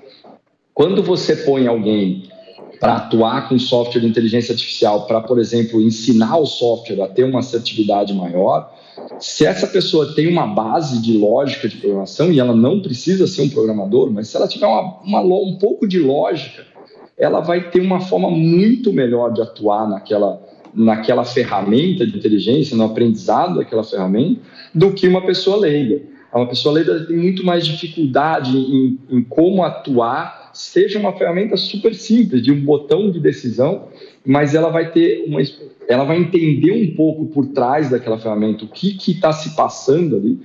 Quando 0.74 1.04
você 1.04 1.36
põe 1.36 1.68
alguém 1.68 2.30
para 2.80 2.96
atuar 2.96 3.50
com 3.50 3.60
software 3.60 4.00
de 4.00 4.08
inteligência 4.08 4.54
artificial, 4.54 5.06
para, 5.06 5.20
por 5.20 5.38
exemplo, 5.38 5.82
ensinar 5.82 6.38
o 6.38 6.46
software 6.46 7.02
a 7.04 7.08
ter 7.08 7.26
uma 7.26 7.40
assertividade 7.40 8.14
maior, 8.14 8.74
se 9.20 9.46
essa 9.46 9.68
pessoa 9.68 10.14
tem 10.14 10.28
uma 10.28 10.48
base 10.48 11.02
de 11.02 11.18
lógica 11.18 11.68
de 11.68 11.78
programação, 11.78 12.32
e 12.32 12.40
ela 12.40 12.56
não 12.56 12.82
precisa 12.82 13.28
ser 13.28 13.42
um 13.42 13.50
programador, 13.50 14.10
mas 14.12 14.30
se 14.30 14.38
ela 14.38 14.48
tiver 14.48 14.68
uma, 14.68 15.02
uma, 15.02 15.22
um 15.22 15.58
pouco 15.58 15.88
de 15.88 16.00
lógica, 16.00 16.66
ela 17.20 17.42
vai 17.42 17.70
ter 17.70 17.82
uma 17.82 18.00
forma 18.00 18.32
muito 18.32 18.94
melhor 18.94 19.34
de 19.34 19.42
atuar 19.42 19.88
naquela, 19.90 20.42
naquela 20.74 21.26
ferramenta 21.26 22.08
de 22.08 22.18
inteligência, 22.18 22.78
no 22.78 22.86
aprendizado 22.86 23.58
daquela 23.58 23.84
ferramenta, 23.84 24.40
do 24.74 24.94
que 24.94 25.08
uma 25.08 25.22
pessoa 25.22 25.58
leiga. 25.58 26.02
Uma 26.34 26.48
pessoa 26.48 26.76
leiga 26.76 27.06
tem 27.06 27.18
muito 27.18 27.46
mais 27.46 27.66
dificuldade 27.66 28.56
em, 28.58 28.98
em 29.10 29.22
como 29.22 29.64
atuar 29.64 30.40
seja 30.54 31.00
uma 31.00 31.14
ferramenta 31.14 31.58
super 31.58 31.94
simples, 31.94 32.42
de 32.42 32.52
um 32.52 32.62
botão 32.62 33.12
de 33.12 33.20
decisão, 33.20 33.88
mas 34.26 34.56
ela 34.56 34.70
vai 34.70 34.92
ter 34.92 35.24
uma, 35.28 35.42
ela 35.88 36.04
vai 36.04 36.18
entender 36.18 36.72
um 36.72 36.96
pouco 36.96 37.26
por 37.28 37.48
trás 37.48 37.90
daquela 37.90 38.18
ferramenta 38.18 38.66
o 38.66 38.68
que 38.68 38.98
está 39.12 39.32
se 39.32 39.56
passando 39.56 40.16
ali, 40.16 40.40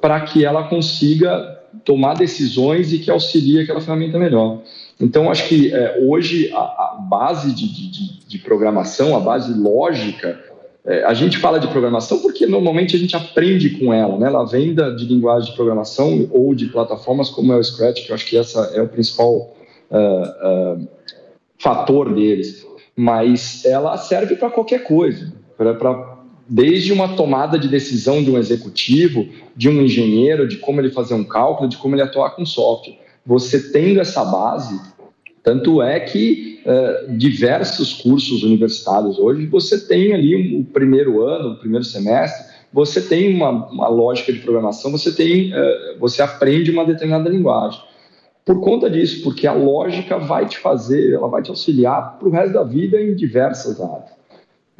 para 0.00 0.20
que 0.20 0.44
ela 0.44 0.64
consiga 0.64 1.62
tomar 1.84 2.14
decisões 2.14 2.92
e 2.92 2.98
que 2.98 3.10
auxilie 3.10 3.60
aquela 3.60 3.80
ferramenta 3.80 4.18
melhor. 4.18 4.62
Então, 5.00 5.30
acho 5.30 5.48
que 5.48 5.72
é, 5.74 6.00
hoje 6.06 6.50
a, 6.52 6.58
a 6.58 6.98
base 7.00 7.52
de, 7.52 7.66
de, 7.68 8.26
de, 8.26 8.38
programação, 8.38 9.16
a 9.16 9.20
base 9.20 9.52
lógica, 9.52 10.40
é, 10.84 11.04
a 11.04 11.12
gente 11.12 11.38
fala 11.38 11.58
de 11.58 11.66
programação 11.68 12.20
porque 12.20 12.46
normalmente 12.46 12.94
a 12.94 12.98
gente 12.98 13.16
aprende 13.16 13.70
com 13.70 13.92
ela, 13.92 14.16
né? 14.16 14.26
Ela 14.26 14.44
vem 14.44 14.74
da, 14.74 14.90
de 14.90 15.04
linguagem 15.04 15.50
de 15.50 15.56
programação 15.56 16.28
ou 16.30 16.54
de 16.54 16.66
plataformas 16.66 17.28
como 17.28 17.52
é 17.52 17.56
o 17.56 17.64
Scratch, 17.64 18.04
que 18.04 18.10
eu 18.10 18.14
acho 18.14 18.26
que 18.26 18.36
essa 18.36 18.72
é 18.74 18.80
o 18.80 18.88
principal 18.88 19.56
uh, 19.90 20.78
uh, 20.78 20.88
fator 21.58 22.14
deles, 22.14 22.66
mas 22.94 23.64
ela 23.64 23.96
serve 23.96 24.36
para 24.36 24.50
qualquer 24.50 24.84
coisa, 24.84 25.32
para 25.56 26.14
desde 26.48 26.92
uma 26.92 27.16
tomada 27.16 27.58
de 27.58 27.68
decisão 27.68 28.22
de 28.22 28.30
um 28.30 28.38
executivo, 28.38 29.26
de 29.56 29.68
um 29.68 29.82
engenheiro, 29.82 30.46
de 30.46 30.58
como 30.58 30.80
ele 30.80 30.90
fazer 30.90 31.14
um 31.14 31.24
cálculo, 31.24 31.68
de 31.68 31.76
como 31.76 31.94
ele 31.94 32.02
atuar 32.02 32.30
com 32.36 32.44
software. 32.44 33.03
Você 33.26 33.70
tendo 33.70 34.00
essa 34.00 34.24
base, 34.24 34.80
tanto 35.42 35.82
é 35.82 36.00
que 36.00 36.60
uh, 36.64 37.16
diversos 37.16 37.94
cursos 37.94 38.42
universitários 38.42 39.18
hoje, 39.18 39.46
você 39.46 39.86
tem 39.86 40.12
ali 40.12 40.58
o 40.58 40.64
primeiro 40.64 41.22
ano, 41.22 41.52
o 41.54 41.58
primeiro 41.58 41.84
semestre, 41.84 42.54
você 42.72 43.00
tem 43.00 43.34
uma, 43.34 43.50
uma 43.70 43.88
lógica 43.88 44.32
de 44.32 44.40
programação, 44.40 44.90
você 44.90 45.12
tem, 45.12 45.52
uh, 45.52 45.98
você 45.98 46.22
aprende 46.22 46.70
uma 46.70 46.84
determinada 46.84 47.28
linguagem 47.28 47.80
por 48.44 48.60
conta 48.60 48.90
disso, 48.90 49.22
porque 49.22 49.46
a 49.46 49.52
lógica 49.52 50.18
vai 50.18 50.46
te 50.46 50.58
fazer, 50.58 51.14
ela 51.14 51.28
vai 51.28 51.42
te 51.42 51.48
auxiliar 51.48 52.18
para 52.18 52.28
o 52.28 52.30
resto 52.30 52.52
da 52.52 52.62
vida 52.62 53.00
em 53.00 53.14
diversas 53.14 53.80
áreas. 53.80 54.13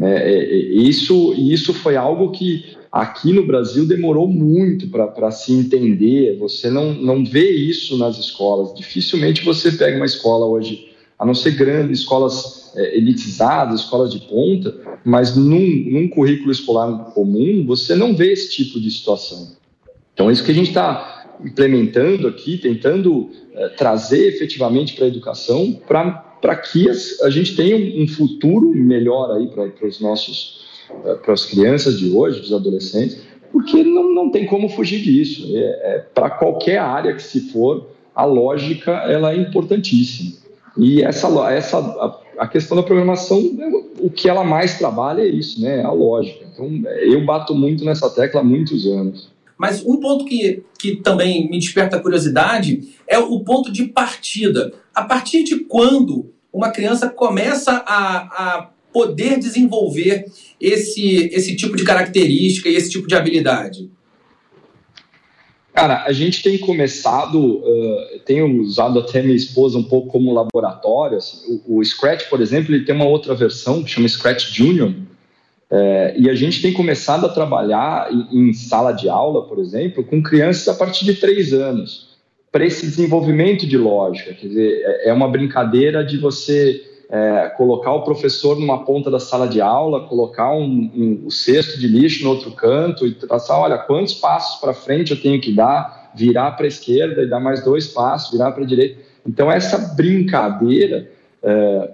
É, 0.00 0.06
é, 0.06 0.44
é, 0.44 0.56
isso, 0.56 1.34
isso 1.34 1.72
foi 1.72 1.96
algo 1.96 2.30
que 2.32 2.76
aqui 2.90 3.32
no 3.32 3.46
Brasil 3.46 3.86
demorou 3.86 4.28
muito 4.28 4.88
para 4.88 5.30
se 5.30 5.52
entender. 5.52 6.36
Você 6.38 6.70
não, 6.70 6.92
não 6.94 7.24
vê 7.24 7.50
isso 7.50 7.96
nas 7.96 8.18
escolas. 8.18 8.74
Dificilmente 8.74 9.44
você 9.44 9.72
pega 9.72 9.96
uma 9.96 10.06
escola 10.06 10.46
hoje, 10.46 10.92
a 11.18 11.24
não 11.24 11.34
ser 11.34 11.52
grandes 11.52 12.00
escolas 12.00 12.72
é, 12.76 12.96
elitizadas, 12.96 13.80
escolas 13.80 14.12
de 14.12 14.20
ponta, 14.20 14.74
mas 15.04 15.36
num, 15.36 15.84
num 15.90 16.08
currículo 16.08 16.50
escolar 16.50 17.12
comum, 17.12 17.64
você 17.66 17.94
não 17.94 18.14
vê 18.14 18.32
esse 18.32 18.50
tipo 18.50 18.80
de 18.80 18.90
situação. 18.90 19.52
Então, 20.12 20.28
é 20.28 20.32
isso 20.32 20.44
que 20.44 20.50
a 20.50 20.54
gente 20.54 20.68
está 20.68 21.36
implementando 21.44 22.28
aqui, 22.28 22.56
tentando 22.58 23.30
é, 23.54 23.68
trazer 23.70 24.28
efetivamente 24.28 24.94
para 24.94 25.04
a 25.04 25.08
educação, 25.08 25.72
para 25.86 26.33
que 26.56 26.88
as, 26.88 27.20
a 27.22 27.30
gente 27.30 27.56
tenha 27.56 27.76
um, 27.76 28.06
futuro 28.06 28.68
melhor 28.68 29.30
aí 29.36 29.46
para 29.46 29.86
os 29.86 30.00
nossos, 30.00 30.66
é, 31.04 31.14
para 31.14 31.32
as 31.32 31.44
crianças 31.44 31.98
de 31.98 32.10
hoje, 32.10 32.40
os 32.40 32.52
adolescentes, 32.52 33.18
porque 33.52 33.82
não, 33.84 34.12
não 34.12 34.30
tem 34.30 34.46
como 34.46 34.68
fugir 34.68 35.00
disso. 35.00 35.46
É, 35.56 35.60
é 35.94 35.98
para 36.14 36.30
qualquer 36.30 36.78
área 36.78 37.14
que 37.14 37.22
se 37.22 37.52
for, 37.52 37.86
a 38.14 38.24
lógica 38.24 38.90
ela 38.90 39.32
é 39.32 39.36
importantíssima. 39.36 40.36
E 40.76 41.02
essa, 41.02 41.28
essa 41.52 41.78
a, 41.78 42.20
a 42.44 42.48
questão 42.48 42.76
da 42.76 42.82
programação, 42.82 43.38
o 44.00 44.10
que 44.10 44.28
ela 44.28 44.44
mais 44.44 44.78
trabalha 44.78 45.22
é 45.22 45.28
isso, 45.28 45.60
né? 45.60 45.82
A 45.82 45.92
lógica. 45.92 46.44
Então, 46.52 46.68
eu 47.00 47.24
bato 47.24 47.54
muito 47.54 47.84
nessa 47.84 48.10
tecla 48.10 48.40
há 48.40 48.44
muitos 48.44 48.86
anos. 48.86 49.33
Mas 49.58 49.84
um 49.84 49.98
ponto 49.98 50.24
que, 50.24 50.62
que 50.78 50.96
também 50.96 51.48
me 51.48 51.58
desperta 51.58 52.00
curiosidade 52.00 52.94
é 53.06 53.18
o 53.18 53.40
ponto 53.40 53.70
de 53.72 53.84
partida. 53.84 54.72
A 54.94 55.02
partir 55.02 55.44
de 55.44 55.60
quando 55.60 56.32
uma 56.52 56.70
criança 56.70 57.08
começa 57.08 57.72
a, 57.86 58.16
a 58.18 58.70
poder 58.92 59.38
desenvolver 59.38 60.26
esse, 60.60 61.30
esse 61.32 61.56
tipo 61.56 61.76
de 61.76 61.84
característica 61.84 62.68
e 62.68 62.76
esse 62.76 62.90
tipo 62.90 63.08
de 63.08 63.14
habilidade? 63.16 63.90
Cara, 65.74 66.04
a 66.04 66.12
gente 66.12 66.40
tem 66.40 66.56
começado, 66.56 67.36
uh, 67.36 68.20
tenho 68.24 68.62
usado 68.62 69.00
até 69.00 69.20
minha 69.20 69.34
esposa 69.34 69.76
um 69.76 69.82
pouco 69.82 70.06
como 70.06 70.32
laboratório. 70.32 71.18
Assim, 71.18 71.60
o, 71.66 71.78
o, 71.78 71.84
Scratch, 71.84 72.28
por 72.30 72.40
exemplo, 72.40 72.72
ele 72.72 72.84
tem 72.84 72.94
uma 72.94 73.08
outra 73.08 73.34
versão 73.34 73.82
que 73.82 73.90
chama 73.90 74.08
Scratch 74.08 74.54
Junior, 74.54 74.94
é, 75.76 76.14
e 76.16 76.30
a 76.30 76.34
gente 76.36 76.62
tem 76.62 76.72
começado 76.72 77.26
a 77.26 77.28
trabalhar 77.28 78.08
em, 78.12 78.50
em, 78.50 78.52
sala 78.52 78.92
de 78.92 79.08
aula, 79.08 79.42
por 79.48 79.58
exemplo, 79.58 80.04
com 80.04 80.22
crianças 80.22 80.68
a 80.68 80.78
partir 80.78 81.04
de 81.04 81.14
três 81.14 81.52
anos, 81.52 82.14
para 82.52 82.64
esse 82.64 82.86
desenvolvimento 82.86 83.66
de 83.66 83.76
lógica. 83.76 84.32
Quer 84.34 84.46
dizer, 84.46 84.82
é, 84.84 85.08
é 85.08 85.12
uma 85.12 85.26
brincadeira 85.26 86.04
de 86.04 86.16
você 86.16 86.80
é, 87.10 87.52
colocar 87.56 87.92
o 87.92 88.04
professor 88.04 88.56
numa 88.56 88.84
ponta 88.84 89.10
da 89.10 89.18
sala 89.18 89.48
de 89.48 89.60
aula, 89.60 90.06
colocar 90.06 90.54
um, 90.54 90.62
um, 90.94 91.22
um 91.26 91.30
cesto 91.30 91.76
de 91.76 91.88
lixo 91.88 92.22
no 92.22 92.30
outro 92.30 92.52
canto 92.52 93.04
e 93.04 93.12
passar, 93.12 93.58
olha, 93.58 93.76
quantos 93.76 94.14
passos 94.14 94.60
para 94.60 94.72
frente 94.72 95.10
eu 95.10 95.20
tenho 95.20 95.40
que 95.40 95.52
dar, 95.52 96.12
virar 96.14 96.52
para 96.52 96.66
a 96.66 96.68
esquerda 96.68 97.22
e 97.22 97.28
dar 97.28 97.40
mais 97.40 97.64
dois 97.64 97.88
passos, 97.88 98.30
virar 98.30 98.52
para 98.52 98.62
a 98.62 98.66
direita. 98.66 99.00
Então, 99.26 99.50
essa 99.50 99.76
brincadeira 99.96 101.10
é, 101.42 101.90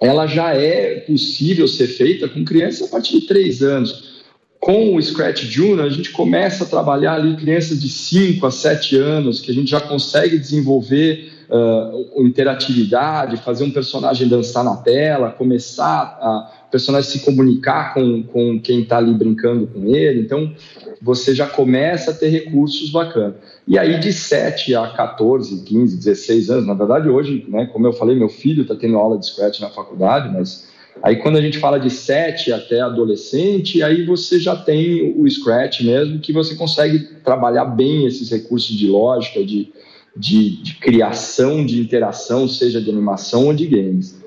ela 0.00 0.26
já 0.26 0.54
é 0.54 1.00
possível 1.00 1.68
ser 1.68 1.86
feita 1.86 2.28
com 2.28 2.44
crianças 2.44 2.88
a 2.88 2.90
partir 2.90 3.20
de 3.20 3.26
3 3.26 3.62
anos. 3.62 4.10
Com 4.58 4.94
o 4.94 5.02
Scratch 5.02 5.44
Junior, 5.44 5.86
a 5.86 5.90
gente 5.90 6.10
começa 6.10 6.64
a 6.64 6.66
trabalhar 6.66 7.14
ali 7.14 7.36
crianças 7.36 7.80
de 7.80 7.88
5 7.88 8.46
a 8.46 8.50
7 8.50 8.96
anos, 8.96 9.40
que 9.40 9.50
a 9.50 9.54
gente 9.54 9.70
já 9.70 9.80
consegue 9.80 10.38
desenvolver 10.38 11.32
uh, 11.48 12.26
interatividade, 12.26 13.38
fazer 13.38 13.64
um 13.64 13.70
personagem 13.70 14.28
dançar 14.28 14.62
na 14.62 14.76
tela, 14.76 15.30
começar 15.30 16.18
a 16.20 16.66
personagem 16.70 17.10
se 17.10 17.20
comunicar 17.20 17.94
com, 17.94 18.22
com 18.22 18.60
quem 18.60 18.82
está 18.82 18.98
ali 18.98 19.12
brincando 19.12 19.66
com 19.66 19.86
ele. 19.86 20.20
Então, 20.20 20.54
você 21.02 21.34
já 21.34 21.46
começa 21.46 22.10
a 22.10 22.14
ter 22.14 22.28
recursos 22.28 22.90
bacanas. 22.90 23.34
E 23.70 23.78
aí, 23.78 24.00
de 24.00 24.12
7 24.12 24.74
a 24.74 24.88
14, 24.88 25.62
15, 25.62 25.96
16 25.96 26.50
anos, 26.50 26.66
na 26.66 26.74
verdade, 26.74 27.08
hoje, 27.08 27.46
né, 27.46 27.66
como 27.66 27.86
eu 27.86 27.92
falei, 27.92 28.16
meu 28.16 28.28
filho 28.28 28.62
está 28.62 28.74
tendo 28.74 28.96
aula 28.96 29.16
de 29.16 29.26
Scratch 29.26 29.60
na 29.60 29.70
faculdade, 29.70 30.28
mas 30.28 30.68
aí 31.00 31.14
quando 31.14 31.38
a 31.38 31.40
gente 31.40 31.56
fala 31.56 31.78
de 31.78 31.88
7 31.88 32.52
até 32.52 32.80
adolescente, 32.80 33.80
aí 33.80 34.04
você 34.04 34.40
já 34.40 34.56
tem 34.56 35.14
o 35.16 35.30
Scratch 35.30 35.82
mesmo, 35.82 36.18
que 36.18 36.32
você 36.32 36.56
consegue 36.56 36.98
trabalhar 37.22 37.64
bem 37.64 38.06
esses 38.06 38.28
recursos 38.28 38.76
de 38.76 38.88
lógica, 38.88 39.38
de, 39.44 39.72
de, 40.16 40.60
de 40.64 40.74
criação, 40.74 41.64
de 41.64 41.80
interação, 41.80 42.48
seja 42.48 42.80
de 42.80 42.90
animação 42.90 43.46
ou 43.46 43.54
de 43.54 43.68
games. 43.68 44.20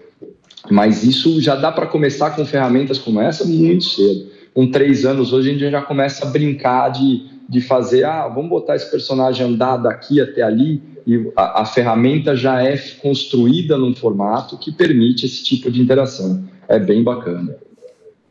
Mas 0.72 1.04
isso 1.04 1.42
já 1.42 1.58
dá 1.58 1.70
para 1.70 1.88
começar 1.88 2.30
com 2.30 2.46
ferramentas 2.46 2.98
como 2.98 3.20
essa 3.20 3.44
muito 3.44 3.84
cedo. 3.84 4.26
Com 4.54 4.72
três 4.72 5.06
anos 5.06 5.34
hoje 5.34 5.50
a 5.50 5.52
gente 5.52 5.70
já 5.70 5.82
começa 5.82 6.26
a 6.26 6.30
brincar 6.30 6.88
de 6.92 7.34
de 7.54 7.62
fazer, 7.62 8.04
ah, 8.04 8.28
vamos 8.28 8.50
botar 8.50 8.76
esse 8.76 8.90
personagem 8.90 9.46
andar 9.46 9.78
daqui 9.78 10.20
até 10.20 10.42
ali, 10.42 10.82
e 11.06 11.32
a, 11.36 11.62
a, 11.62 11.66
ferramenta 11.66 12.36
já 12.36 12.64
é 12.64 12.76
construída 13.00 13.78
num 13.78 13.94
formato 13.96 14.58
que 14.58 14.72
permite 14.72 15.28
esse 15.28 15.44
tipo 15.44 15.70
de 15.70 15.80
interação. 15.80 16.44
É 16.68 16.80
bem 16.80 17.04
bacana. 17.04 17.56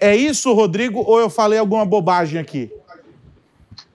É 0.00 0.16
isso, 0.16 0.52
Rodrigo, 0.54 1.02
ou 1.06 1.20
eu 1.20 1.28
falei 1.28 1.58
alguma 1.58 1.84
bobagem 1.84 2.40
aqui? 2.40 2.70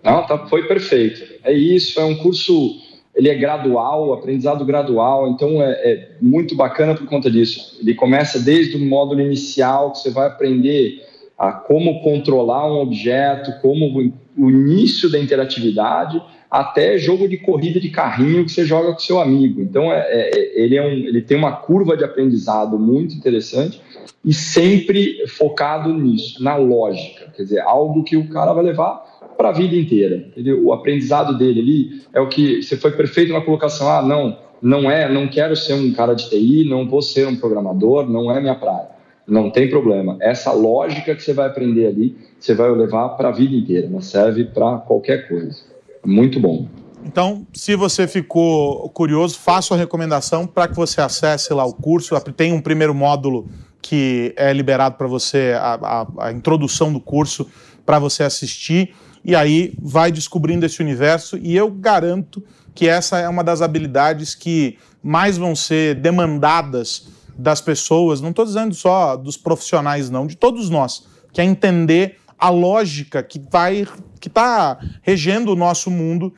Não, 0.03 0.25
tá, 0.27 0.47
foi 0.47 0.67
perfeito. 0.67 1.39
É 1.43 1.51
isso, 1.51 1.99
é 1.99 2.05
um 2.05 2.17
curso, 2.17 2.79
ele 3.15 3.29
é 3.29 3.35
gradual, 3.35 4.13
aprendizado 4.13 4.65
gradual, 4.65 5.29
então 5.29 5.61
é, 5.61 5.71
é 5.71 6.09
muito 6.21 6.55
bacana 6.55 6.95
por 6.95 7.05
conta 7.07 7.29
disso. 7.29 7.77
Ele 7.81 7.93
começa 7.93 8.39
desde 8.39 8.77
o 8.77 8.85
módulo 8.85 9.21
inicial, 9.21 9.91
que 9.91 9.99
você 9.99 10.09
vai 10.09 10.27
aprender 10.27 11.05
a 11.37 11.51
como 11.51 12.01
controlar 12.01 12.71
um 12.71 12.79
objeto, 12.79 13.51
como 13.61 14.13
o 14.37 14.49
início 14.49 15.11
da 15.11 15.19
interatividade, 15.19 16.21
até 16.49 16.97
jogo 16.97 17.27
de 17.27 17.37
corrida 17.37 17.79
de 17.79 17.89
carrinho 17.89 18.45
que 18.45 18.51
você 18.51 18.65
joga 18.65 18.91
com 18.91 18.99
seu 18.99 19.19
amigo. 19.19 19.61
Então, 19.61 19.91
é, 19.91 20.05
é, 20.09 20.61
ele, 20.61 20.77
é 20.77 20.81
um, 20.81 20.91
ele 20.91 21.21
tem 21.21 21.37
uma 21.37 21.53
curva 21.53 21.97
de 21.97 22.03
aprendizado 22.03 22.77
muito 22.77 23.15
interessante 23.15 23.81
e 24.23 24.33
sempre 24.33 25.25
focado 25.27 25.93
nisso, 25.93 26.43
na 26.43 26.55
lógica. 26.55 27.31
Quer 27.35 27.43
dizer, 27.43 27.61
algo 27.61 28.03
que 28.03 28.15
o 28.15 28.27
cara 28.29 28.53
vai 28.53 28.63
levar 28.63 29.10
para 29.41 29.49
a 29.49 29.51
vida 29.51 29.75
inteira. 29.75 30.17
Entendeu? 30.17 30.63
O 30.63 30.71
aprendizado 30.71 31.35
dele 31.35 31.59
ali 31.61 32.01
é 32.13 32.21
o 32.21 32.29
que 32.29 32.61
você 32.61 32.77
foi 32.77 32.91
perfeito 32.91 33.33
na 33.33 33.41
colocação. 33.41 33.89
Ah, 33.89 34.03
não, 34.03 34.37
não 34.61 34.89
é, 34.89 35.11
não 35.11 35.27
quero 35.27 35.55
ser 35.55 35.73
um 35.73 35.91
cara 35.93 36.13
de 36.13 36.29
TI, 36.29 36.69
não 36.69 36.87
vou 36.87 37.01
ser 37.01 37.27
um 37.27 37.35
programador, 37.35 38.07
não 38.07 38.31
é 38.31 38.39
minha 38.39 38.53
praia. 38.53 38.89
Não 39.27 39.49
tem 39.49 39.67
problema. 39.67 40.15
Essa 40.21 40.51
lógica 40.51 41.15
que 41.15 41.23
você 41.23 41.33
vai 41.33 41.47
aprender 41.47 41.87
ali, 41.87 42.15
você 42.39 42.53
vai 42.53 42.69
levar 42.69 43.09
para 43.09 43.29
a 43.29 43.31
vida 43.31 43.55
inteira. 43.55 43.89
Né? 43.89 43.99
Serve 44.01 44.45
para 44.45 44.77
qualquer 44.77 45.27
coisa. 45.27 45.57
Muito 46.05 46.39
bom. 46.39 46.67
Então, 47.03 47.47
se 47.51 47.75
você 47.75 48.07
ficou 48.07 48.89
curioso, 48.89 49.39
faço 49.39 49.73
a 49.73 49.77
recomendação 49.77 50.45
para 50.45 50.67
que 50.67 50.75
você 50.75 51.01
acesse 51.01 51.51
lá 51.51 51.65
o 51.65 51.73
curso. 51.73 52.19
Tem 52.35 52.53
um 52.53 52.61
primeiro 52.61 52.93
módulo 52.93 53.47
que 53.81 54.35
é 54.37 54.53
liberado 54.53 54.97
para 54.97 55.07
você, 55.07 55.55
a, 55.59 55.79
a, 55.81 56.27
a 56.27 56.31
introdução 56.31 56.93
do 56.93 56.99
curso, 56.99 57.47
para 57.83 57.97
você 57.97 58.21
assistir 58.21 58.93
e 59.23 59.35
aí 59.35 59.73
vai 59.79 60.11
descobrindo 60.11 60.65
esse 60.65 60.81
universo. 60.81 61.37
E 61.37 61.55
eu 61.55 61.69
garanto 61.69 62.43
que 62.73 62.87
essa 62.87 63.19
é 63.19 63.27
uma 63.27 63.43
das 63.43 63.61
habilidades 63.61 64.33
que 64.33 64.77
mais 65.03 65.37
vão 65.37 65.55
ser 65.55 65.95
demandadas 65.95 67.07
das 67.37 67.61
pessoas, 67.61 68.21
não 68.21 68.29
estou 68.29 68.45
dizendo 68.45 68.73
só 68.73 69.15
dos 69.15 69.37
profissionais, 69.37 70.09
não, 70.09 70.27
de 70.27 70.35
todos 70.35 70.69
nós, 70.69 71.07
que 71.33 71.41
é 71.41 71.43
entender 71.43 72.17
a 72.37 72.49
lógica 72.49 73.23
que 73.23 73.41
vai 73.51 73.87
que 74.19 74.27
está 74.27 74.79
regendo 75.01 75.51
o 75.51 75.55
nosso 75.55 75.89
mundo 75.89 76.31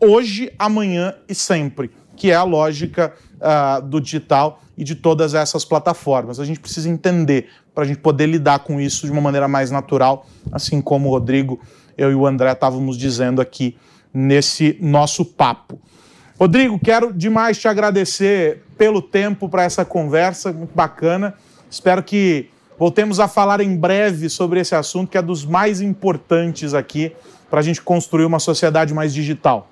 hoje, 0.00 0.52
amanhã 0.58 1.14
e 1.28 1.34
sempre, 1.34 1.90
que 2.16 2.30
é 2.30 2.34
a 2.34 2.42
lógica 2.42 3.14
uh, 3.36 3.80
do 3.82 4.00
digital 4.00 4.60
e 4.76 4.82
de 4.82 4.96
todas 4.96 5.34
essas 5.34 5.64
plataformas. 5.64 6.40
A 6.40 6.44
gente 6.44 6.58
precisa 6.58 6.88
entender 6.88 7.48
para 7.72 7.84
a 7.84 7.86
gente 7.86 8.00
poder 8.00 8.26
lidar 8.26 8.60
com 8.60 8.80
isso 8.80 9.06
de 9.06 9.12
uma 9.12 9.20
maneira 9.20 9.46
mais 9.46 9.70
natural, 9.70 10.26
assim 10.50 10.80
como 10.82 11.08
o 11.08 11.12
Rodrigo 11.12 11.60
eu 11.96 12.10
e 12.10 12.14
o 12.14 12.26
André 12.26 12.52
estávamos 12.52 12.96
dizendo 12.96 13.40
aqui 13.40 13.76
nesse 14.12 14.76
nosso 14.80 15.24
papo. 15.24 15.78
Rodrigo, 16.38 16.78
quero 16.78 17.12
demais 17.12 17.58
te 17.58 17.68
agradecer 17.68 18.62
pelo 18.78 19.02
tempo 19.02 19.48
para 19.48 19.62
essa 19.62 19.84
conversa, 19.84 20.52
muito 20.52 20.74
bacana. 20.74 21.34
Espero 21.70 22.02
que 22.02 22.48
voltemos 22.78 23.20
a 23.20 23.28
falar 23.28 23.60
em 23.60 23.76
breve 23.76 24.30
sobre 24.30 24.58
esse 24.58 24.74
assunto, 24.74 25.10
que 25.10 25.18
é 25.18 25.22
dos 25.22 25.44
mais 25.44 25.82
importantes 25.82 26.72
aqui 26.72 27.12
para 27.50 27.60
a 27.60 27.62
gente 27.62 27.82
construir 27.82 28.24
uma 28.24 28.38
sociedade 28.38 28.94
mais 28.94 29.12
digital. 29.12 29.68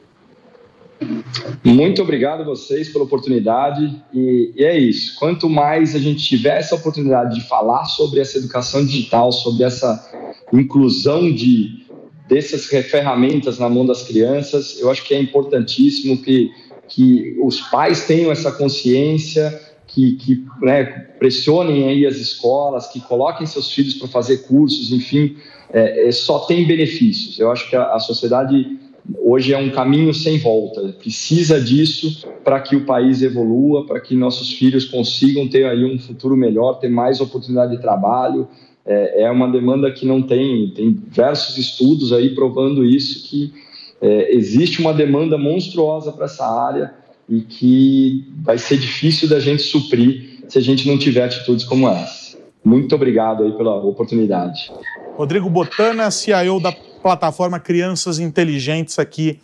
Muito 1.64 2.02
obrigado 2.02 2.40
a 2.40 2.44
vocês 2.44 2.88
pela 2.88 3.04
oportunidade 3.04 4.02
e, 4.12 4.52
e, 4.56 4.64
é 4.64 4.76
isso. 4.76 5.18
Quanto 5.18 5.48
mais 5.48 5.94
a 5.94 5.98
gente 5.98 6.22
tiver 6.24 6.58
essa 6.58 6.74
oportunidade 6.74 7.36
de 7.36 7.48
falar 7.48 7.84
sobre 7.84 8.20
essa 8.20 8.38
educação 8.38 8.84
digital, 8.84 9.30
sobre 9.30 9.62
essa 9.62 10.44
inclusão 10.52 11.32
de 11.32 11.86
dessas 12.28 12.66
ferramentas 12.66 13.58
na 13.58 13.68
mão 13.68 13.86
das 13.86 14.02
crianças. 14.02 14.78
Eu 14.78 14.90
acho 14.90 15.04
que 15.04 15.14
é 15.14 15.20
importantíssimo 15.20 16.18
que, 16.18 16.50
que 16.86 17.36
os 17.42 17.60
pais 17.62 18.06
tenham 18.06 18.30
essa 18.30 18.52
consciência, 18.52 19.58
que, 19.86 20.12
que 20.16 20.44
né, 20.60 20.84
pressionem 21.18 21.88
aí 21.88 22.06
as 22.06 22.16
escolas, 22.16 22.86
que 22.88 23.00
coloquem 23.00 23.46
seus 23.46 23.72
filhos 23.72 23.94
para 23.94 24.06
fazer 24.08 24.46
cursos, 24.46 24.92
enfim, 24.92 25.36
é, 25.72 26.08
é, 26.08 26.12
só 26.12 26.40
tem 26.40 26.66
benefícios. 26.66 27.38
Eu 27.38 27.50
acho 27.50 27.68
que 27.68 27.74
a, 27.74 27.94
a 27.94 27.98
sociedade 27.98 28.78
hoje 29.18 29.54
é 29.54 29.58
um 29.58 29.70
caminho 29.70 30.12
sem 30.12 30.38
volta. 30.38 30.94
Precisa 30.98 31.58
disso 31.58 32.26
para 32.44 32.60
que 32.60 32.76
o 32.76 32.84
país 32.84 33.22
evolua, 33.22 33.86
para 33.86 34.00
que 34.00 34.14
nossos 34.14 34.52
filhos 34.52 34.84
consigam 34.84 35.48
ter 35.48 35.64
aí 35.64 35.84
um 35.84 35.98
futuro 35.98 36.36
melhor, 36.36 36.74
ter 36.74 36.88
mais 36.88 37.20
oportunidade 37.20 37.74
de 37.74 37.80
trabalho, 37.80 38.46
é, 38.88 39.22
é 39.22 39.30
uma 39.30 39.46
demanda 39.46 39.90
que 39.92 40.06
não 40.06 40.22
tem, 40.22 40.70
tem 40.70 40.92
diversos 40.92 41.58
estudos 41.58 42.12
aí 42.12 42.34
provando 42.34 42.84
isso, 42.84 43.28
que 43.28 43.52
é, 44.00 44.34
existe 44.34 44.80
uma 44.80 44.94
demanda 44.94 45.36
monstruosa 45.36 46.10
para 46.10 46.24
essa 46.24 46.46
área 46.46 46.94
e 47.28 47.42
que 47.42 48.26
vai 48.42 48.56
ser 48.56 48.78
difícil 48.78 49.28
da 49.28 49.38
gente 49.38 49.62
suprir 49.62 50.38
se 50.48 50.56
a 50.56 50.62
gente 50.62 50.88
não 50.88 50.98
tiver 50.98 51.24
atitudes 51.24 51.64
como 51.64 51.88
essa. 51.88 52.38
Muito 52.64 52.94
obrigado 52.94 53.44
aí 53.44 53.52
pela 53.52 53.76
oportunidade. 53.76 54.72
Rodrigo 55.14 55.50
Botana, 55.50 56.10
CIO 56.10 56.58
da 56.58 56.72
plataforma 56.72 57.60
Crianças 57.60 58.18
Inteligentes 58.18 58.98
aqui 58.98 59.38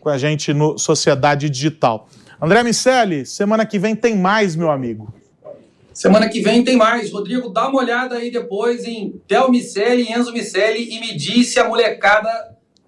com 0.00 0.08
a 0.08 0.18
gente 0.18 0.52
no 0.52 0.76
Sociedade 0.76 1.48
Digital. 1.48 2.08
André 2.40 2.62
Miceli, 2.62 3.26
semana 3.26 3.64
que 3.64 3.78
vem 3.78 3.94
tem 3.94 4.16
mais, 4.16 4.56
meu 4.56 4.70
amigo. 4.70 5.12
Semana 5.98 6.28
que 6.28 6.40
vem 6.40 6.62
tem 6.62 6.76
mais. 6.76 7.10
Rodrigo, 7.10 7.48
dá 7.48 7.68
uma 7.68 7.80
olhada 7.80 8.14
aí 8.14 8.30
depois 8.30 8.84
em 8.84 9.20
Del 9.26 9.50
Miceli 9.50 10.04
e 10.04 10.12
Enzo 10.12 10.32
Miceli 10.32 10.94
e 10.94 11.00
me 11.00 11.16
diz 11.16 11.48
se 11.48 11.58
a 11.58 11.66
molecada 11.66 12.30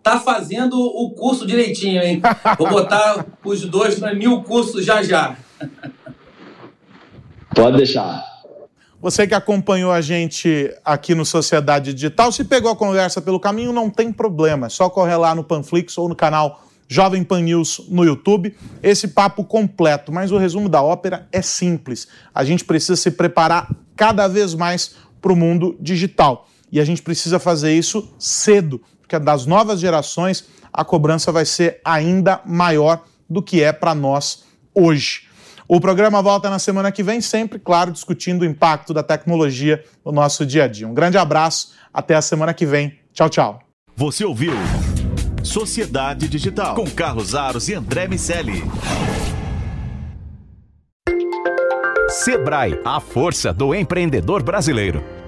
tá 0.01 0.21
fazendo 0.21 0.79
o 0.79 1.11
curso 1.11 1.45
direitinho, 1.45 2.01
hein? 2.01 2.23
Vou 2.57 2.69
botar 2.69 3.27
os 3.45 3.63
dois 3.63 3.99
no 3.99 4.15
mil 4.15 4.45
cursos 4.45 4.85
já 4.85 5.03
já. 5.03 5.37
Pode 7.53 7.79
deixar. 7.79 8.25
Você 9.01 9.27
que 9.27 9.35
acompanhou 9.35 9.91
a 9.91 10.01
gente 10.01 10.73
aqui 10.85 11.13
no 11.13 11.25
Sociedade 11.25 11.93
Digital, 11.93 12.31
se 12.31 12.45
pegou 12.45 12.71
a 12.71 12.77
conversa 12.77 13.21
pelo 13.21 13.41
caminho, 13.41 13.73
não 13.73 13.91
tem 13.91 14.13
problema. 14.13 14.69
É 14.69 14.71
só 14.71 14.89
correr 14.89 15.17
lá 15.17 15.35
no 15.35 15.43
Panflix 15.43 15.99
ou 15.99 16.09
no 16.09 16.15
canal 16.15 16.63
Jovem 16.93 17.23
Pan 17.23 17.43
News 17.43 17.83
no 17.89 18.05
YouTube. 18.05 18.53
Esse 18.83 19.07
papo 19.07 19.45
completo, 19.45 20.11
mas 20.11 20.33
o 20.33 20.39
resumo 20.39 20.69
da 20.69 20.83
ópera 20.83 21.29
é 21.31 21.41
simples. 21.41 22.09
A 22.35 22.45
gente 22.45 22.65
precisa 22.65 22.97
se 22.97 23.13
preparar 23.13 23.71
cada 23.95 24.27
vez 24.27 24.55
mais 24.55 24.97
para 25.23 25.33
o 25.33 25.37
mundo 25.37 25.77
digital. 25.81 26.49
E 26.73 26.81
a 26.81 26.85
gente 26.85 27.01
precisa 27.01 27.39
fazer 27.39 27.73
isso 27.73 28.13
cedo, 28.19 28.81
porque 29.01 29.17
das 29.21 29.47
novas 29.47 29.79
gerações 29.79 30.45
a 30.73 30.85
cobrança 30.85 31.31
vai 31.31 31.45
ser 31.45 31.81
ainda 31.85 32.41
maior 32.45 33.05
do 33.29 33.41
que 33.41 33.63
é 33.63 33.73
para 33.73 33.95
nós 33.95 34.45
hoje. 34.75 35.29
O 35.69 35.81
programa 35.81 36.21
volta 36.21 36.51
na 36.51 36.59
semana 36.59 36.91
que 36.91 37.05
vem, 37.05 37.21
sempre, 37.21 37.61
claro, 37.61 37.93
discutindo 37.93 38.43
o 38.43 38.45
impacto 38.45 38.93
da 38.93 39.05
tecnologia 39.05 39.85
no 40.05 40.11
nosso 40.11 40.45
dia 40.45 40.65
a 40.65 40.69
dia. 40.69 40.89
Um 40.89 40.95
grande 40.95 41.17
abraço, 41.17 41.73
até 41.95 42.17
a 42.17 42.23
semana 42.23 42.53
que 42.53 42.67
vem. 42.67 42.99
Tchau, 43.13 43.29
tchau. 43.29 43.61
Você 43.97 44.25
ouviu 44.25 44.53
Sociedade 45.45 46.29
Digital 46.29 46.75
com 46.75 46.89
Carlos 46.91 47.35
Aros 47.35 47.69
e 47.69 47.75
André 47.75 48.07
Miscelli. 48.09 48.63
Sebrae, 52.09 52.81
a 52.85 53.01
força 53.01 53.53
do 53.53 53.75
empreendedor 53.75 54.43
brasileiro. 54.43 55.20